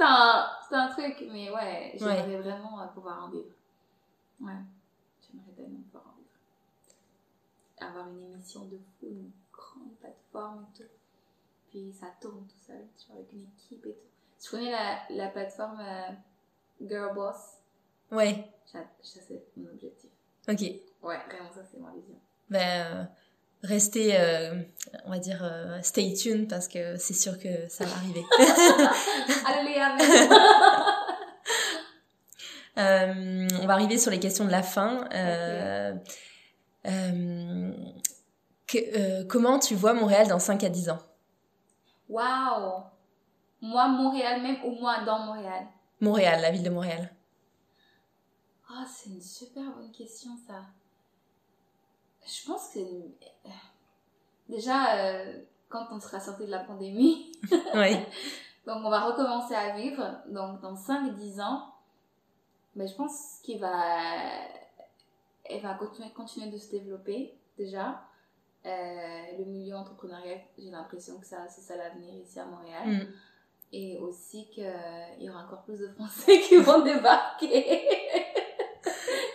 [0.00, 3.50] un, un truc, mais ouais, j'aimerais vraiment euh, pouvoir en vivre.
[4.40, 4.52] Ouais,
[5.22, 7.88] j'aimerais tellement pouvoir en vivre.
[7.88, 10.88] Avoir une émission de fou, une grande plateforme et tout.
[11.70, 14.08] Puis ça tourne tout seul, tu vois, avec une équipe et tout.
[14.40, 16.10] Tu connais la, la plateforme euh,
[16.86, 17.58] Girl Boss?
[18.12, 20.10] Ouais, Ça, ça, c'est mon objectif.
[20.48, 20.60] ok.
[20.60, 22.14] Ouais, vraiment, ça, c'est ma vision.
[22.50, 23.04] Ben, euh,
[23.64, 24.54] restez, euh,
[25.06, 28.22] on va dire, euh, stay tuned parce que c'est sûr que ça va arriver.
[29.46, 29.96] Alléluia,
[32.78, 35.06] Euh, on va arriver sur les questions de la fin.
[35.12, 35.92] Euh,
[36.86, 37.70] euh,
[38.66, 40.98] que- euh, comment tu vois Montréal dans 5 à 10 ans?
[42.08, 42.82] Waouh
[43.60, 45.66] Moi, Montréal même ou moi dans Montréal
[46.00, 47.12] Montréal, la ville de Montréal.
[48.74, 50.62] Ah, c'est une super bonne question, ça.
[52.26, 52.78] Je pense que.
[52.78, 53.48] euh,
[54.48, 57.32] Déjà, euh, quand on sera sorti de la pandémie,
[57.74, 57.96] Oui.
[58.66, 61.72] donc on va recommencer à vivre, donc dans 5-10 ans,
[62.74, 63.82] mais je pense qu'il va.
[65.44, 68.02] Elle va continuer, continuer de se développer, déjà.
[68.64, 72.88] Euh, le milieu entrepreneurial, j'ai l'impression que ça, c'est ça l'avenir ici à Montréal.
[72.88, 73.06] Mm.
[73.74, 74.64] Et aussi qu'il
[75.18, 77.80] y aura encore plus de Français qui vont débarquer.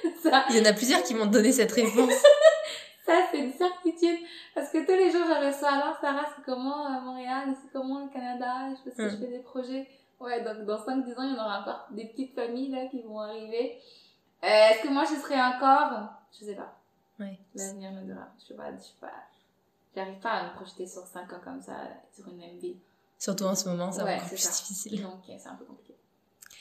[0.24, 2.12] ça, Il y en a plusieurs qui m'ont donné cette réponse.
[3.06, 4.20] ça c'est une certitude.
[4.56, 5.72] Parce que tous les jours, j'avais ça.
[5.74, 9.10] Alors, Sarah, c'est comment à Montréal C'est comment le Canada Parce que Mm.
[9.10, 9.88] je fais des projets.
[10.20, 13.02] Ouais, donc dans 5-10 ans, il y en aura encore des petites familles là qui
[13.04, 13.78] vont arriver.
[14.43, 16.10] Euh, Est-ce que moi, je serai encore?
[16.39, 16.74] Je sais pas.
[17.20, 17.38] Ouais.
[17.56, 18.28] L'avenir me dira.
[18.39, 18.72] Je sais pas.
[18.76, 19.12] Je sais pas.
[19.95, 21.74] J'arrive pas à me projeter sur 5 ans comme ça,
[22.16, 22.78] sur une même ville.
[23.20, 24.50] Surtout en ce moment, c'est Ouais, encore c'est plus ça.
[24.52, 25.02] difficile.
[25.02, 25.95] Donc, euh, c'est un peu compliqué.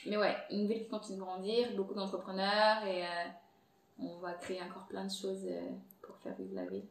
[0.07, 3.09] Mais ouais, une ville qui continue de grandir, beaucoup d'entrepreneurs et euh,
[3.99, 5.69] on va créer encore plein de choses euh,
[6.01, 6.85] pour faire vivre la ville.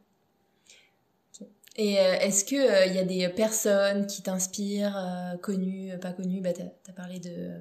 [1.79, 6.11] Et euh, est-ce que euh, il y a des personnes qui t'inspirent, euh, connues, pas
[6.11, 6.41] connues?
[6.41, 7.29] Bah, t'as as parlé de.
[7.29, 7.59] euh,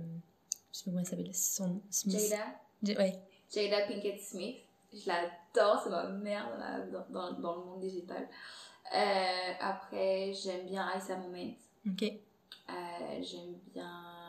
[0.72, 1.34] je sais pas comment elle s'appelle.
[1.34, 2.18] Son Smith.
[2.20, 2.42] Jada,
[2.82, 3.12] J- Ouais.
[3.52, 4.57] Jada Pinkett Smith,
[4.92, 6.48] je l'adore, c'est ma mère
[6.90, 8.26] dans, dans, dans, le monde digital.
[9.61, 11.54] Après, j'aime bien Aïssa Moment.
[11.86, 12.12] Ok.
[13.20, 14.26] J'aime bien.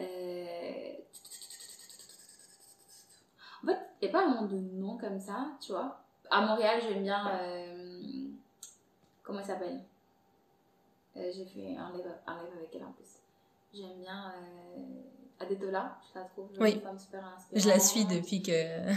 [0.00, 0.92] Euh...
[3.62, 6.00] En fait, il n'y a pas vraiment de nom comme ça, tu vois.
[6.30, 7.28] À Montréal, j'aime bien.
[7.40, 8.28] euh,
[9.22, 9.80] Comment elle s'appelle?
[11.16, 13.18] Euh, J'ai fait un live, un live avec elle en plus.
[13.74, 14.80] J'aime bien euh...
[15.42, 16.72] Adetola, je la trouve Oui.
[16.74, 17.64] une femme super inspirante.
[17.64, 18.50] Je la suis depuis que.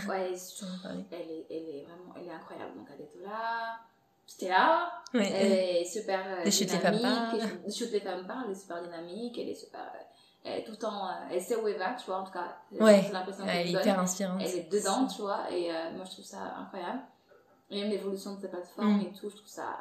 [0.10, 0.34] Ouais,
[1.12, 2.76] elle est, elle vraiment elle est incroyable.
[2.78, 3.80] Donc Adetola,
[4.42, 4.92] là.
[5.14, 5.32] Ouais.
[5.32, 5.52] Elle
[5.82, 7.40] est super Les femmes dynamique.
[7.40, 7.60] parlent.
[7.66, 9.90] Les chutes les femmes parlent, elle est super dynamique, elle est super.
[10.46, 11.08] Euh, Elle est tout le temps.
[11.08, 12.58] euh, elle sait où elle va, tu vois, en tout cas.
[12.72, 13.04] Ouais.
[13.06, 14.42] C'est l'impression Elle qu'elle est hyper inspirante.
[14.42, 17.02] Elle est dedans, tu vois, et euh, moi je trouve ça incroyable.
[17.70, 19.02] Et même l'évolution de sa plateforme Mm.
[19.02, 19.80] et tout, je trouve ça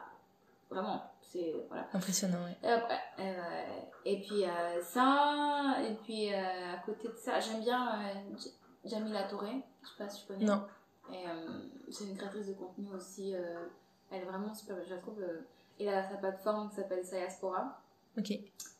[0.70, 1.02] vraiment.
[1.20, 1.54] C'est.
[1.68, 1.86] Voilà.
[1.94, 2.56] Impressionnant, ouais.
[2.62, 7.60] Et, après, euh, et puis euh, ça, et puis euh, à côté de ça, j'aime
[7.60, 8.36] bien euh,
[8.84, 10.44] Jamila Touré, je sais pas si tu connais.
[10.44, 10.62] Non.
[11.12, 11.58] Et euh,
[11.90, 13.66] c'est une créatrice de contenu aussi, euh,
[14.10, 15.20] elle est vraiment super, je la trouve.
[15.20, 15.40] euh,
[15.78, 17.80] et elle a sa plateforme qui s'appelle Sayaspora,
[18.18, 18.28] Ok.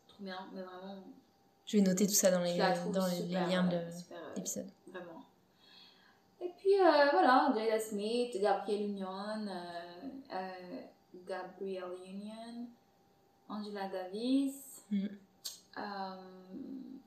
[0.09, 1.03] trop bien, mais vraiment,
[1.73, 4.71] Je vais noter tout ça dans les, dans super, liens de euh, euh, l'épisode.
[4.89, 5.25] Vraiment.
[6.39, 10.81] Et puis euh, voilà, Jada Smith, Gabrielle Union, euh, euh,
[11.27, 12.67] Gabrielle Union,
[13.49, 14.85] Angela Davis.
[14.91, 15.07] Mm.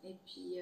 [0.03, 0.55] et puis.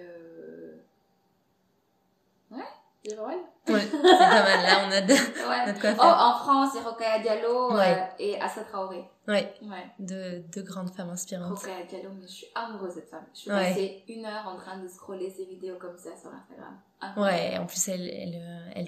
[2.52, 2.60] ouais,
[3.06, 3.38] J'ai pas mal
[3.68, 4.64] Ouais, c'est pas mal.
[4.64, 5.80] Là, on a de, Ouais.
[5.80, 6.18] quoi Oh, faire.
[6.20, 9.04] en France, il y a Rokhaya Diallo euh, et Assa Traoré.
[9.28, 9.86] Ouais, Ouais.
[10.00, 11.58] deux, grandes femmes inspirantes.
[11.58, 13.26] Rokhaya Diallo, mais je suis amoureuse de cette femme.
[13.34, 16.78] Je suis passée une heure en train de scroller ses vidéos comme ça sur Instagram.
[17.18, 18.88] Ouais, en plus, elle, elle, euh, elle,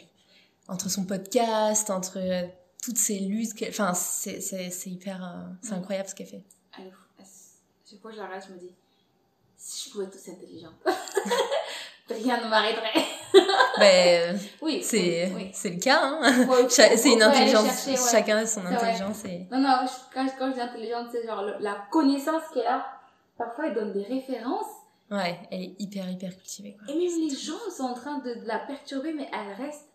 [0.68, 2.48] entre son podcast, entre euh,
[2.84, 6.44] toutes ses luttes, enfin, c'est, c'est, c'est hyper, euh, c'est incroyable ce qu'elle fait.
[6.80, 7.04] Elle est fou.
[7.20, 7.26] Elle-
[7.90, 8.72] Chaque fois que je la regarde, je me dis,
[9.58, 10.74] si je pouvais être aussi intelligente,
[12.10, 13.06] rien ne m'arrêterait.
[13.78, 16.22] Ben, Oui, c'est, oui, c'est le cas, hein.
[16.70, 18.10] C'est une intelligence, chercher, ouais.
[18.12, 21.86] chacun a son intelligence et, Non, non, quand, quand je dis intelligente, c'est genre la
[21.92, 22.86] connaissance qu'elle a.
[23.38, 24.68] Parfois, elle donne des références.
[25.12, 26.94] ouais, elle est hyper, hyper cultivée, quoi.
[26.94, 29.90] Et même les gens sont en train de, de la perturber, mais elle reste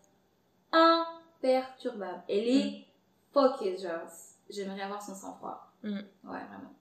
[0.71, 2.21] imperturbable.
[2.29, 2.85] Elle est
[3.33, 4.07] focus, genre.
[4.49, 5.71] J'aimerais avoir son sang-froid.
[5.83, 5.95] Mm.
[5.95, 6.73] Ouais, vraiment.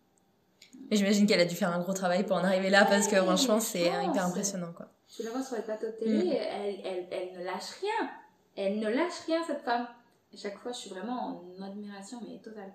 [0.90, 3.16] Mais j'imagine qu'elle a dû faire un gros travail pour en arriver là parce que
[3.16, 4.86] franchement, c'est hyper impressionnant, quoi.
[5.14, 6.32] Tu la vois sur les plateaux de télé, Mm.
[6.32, 8.10] elle, elle, elle ne lâche rien.
[8.56, 9.86] Elle ne lâche rien, cette femme.
[10.32, 12.72] Et chaque fois, je suis vraiment en admiration, mais totale.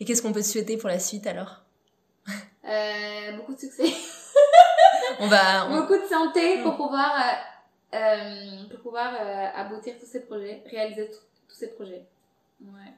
[0.00, 1.62] Et qu'est-ce qu'on peut te souhaiter pour la suite alors?
[2.64, 3.92] Euh, beaucoup de succès.
[5.20, 6.76] On va, on- beaucoup de santé pour Mm.
[6.76, 7.12] pouvoir,
[7.92, 11.10] euh, euh, pour pouvoir euh, aboutir tous ces projets, réaliser
[11.48, 12.04] tous ces projets.
[12.62, 12.92] Ouais.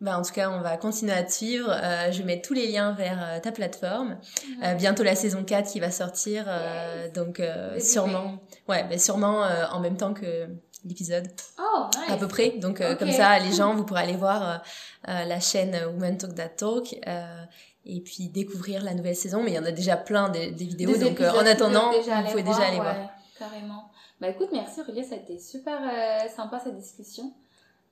[0.00, 1.68] Bah, en tout cas, on va continuer à te suivre.
[1.70, 4.18] Euh, je mettre tous les liens vers euh, ta plateforme.
[4.62, 7.12] Euh, bientôt la saison 4 qui va sortir, euh, Yes.
[7.12, 8.38] donc euh, sûrement,
[8.68, 10.46] ouais, bah, sûrement euh, en même temps que
[10.84, 11.26] l'épisode,
[11.58, 12.12] Oh, nice.
[12.12, 12.50] à peu près.
[12.58, 12.98] Donc euh, Ok.
[13.00, 14.62] comme ça, les gens, vous pourrez aller voir
[15.06, 16.94] la chaîne Women Talk That Talk.
[17.06, 17.42] euh,
[17.90, 20.66] et puis découvrir la nouvelle saison, mais il y en a déjà plein des, des
[20.66, 22.96] vidéos, Des donc euh, en attendant, vous pouvez déjà aller voir.
[23.38, 23.90] Carrément.
[24.20, 27.32] Bah écoute, merci Aurélie, ça a été super euh, sympa cette discussion.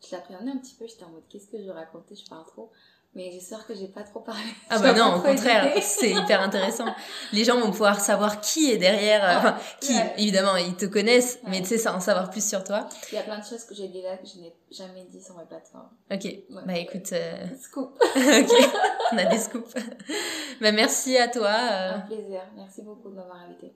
[0.09, 2.45] Je l'appréhendais un petit peu, j'étais en mode qu'est-ce que je vais raconter, je parle
[2.47, 2.71] trop.
[3.15, 4.43] Mais j'espère que j'ai pas trop parlé.
[4.69, 6.85] Ah bah non, au contraire, c'est hyper intéressant.
[7.33, 10.13] Les gens vont pouvoir savoir qui est derrière, enfin, qui, ouais.
[10.19, 12.87] évidemment, ils te connaissent, mais tu sais, ça en savoir plus sur toi.
[13.11, 15.23] Il y a plein de choses que j'ai dit là que je n'ai jamais dit
[15.23, 15.89] sur mes plateformes.
[16.11, 16.27] Ok,
[16.67, 17.99] bah écoute, euh, Scoop.
[18.17, 18.71] ok,
[19.13, 19.75] on a des scoops.
[20.61, 21.49] bah merci à toi.
[21.49, 21.95] euh.
[21.95, 22.43] Un plaisir.
[22.55, 23.73] Merci beaucoup de m'avoir invité.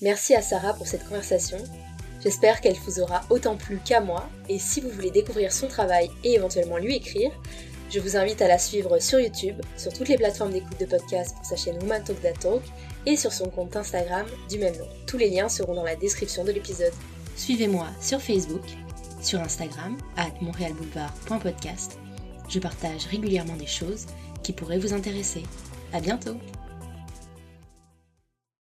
[0.00, 1.58] Merci à Sarah pour cette conversation.
[2.22, 6.10] J'espère qu'elle vous aura autant plu qu'à moi, et si vous voulez découvrir son travail
[6.24, 7.30] et éventuellement lui écrire,
[7.90, 11.34] je vous invite à la suivre sur YouTube, sur toutes les plateformes d'écoute de podcast
[11.36, 12.62] pour sa chaîne Woman Talk Talk,
[13.06, 14.88] et sur son compte Instagram du même nom.
[15.06, 16.92] Tous les liens seront dans la description de l'épisode.
[17.36, 18.64] Suivez-moi sur Facebook,
[19.22, 21.98] sur Instagram, at montrealboulevard.podcast.
[22.48, 24.06] Je partage régulièrement des choses
[24.42, 25.44] qui pourraient vous intéresser.
[25.92, 26.36] À bientôt!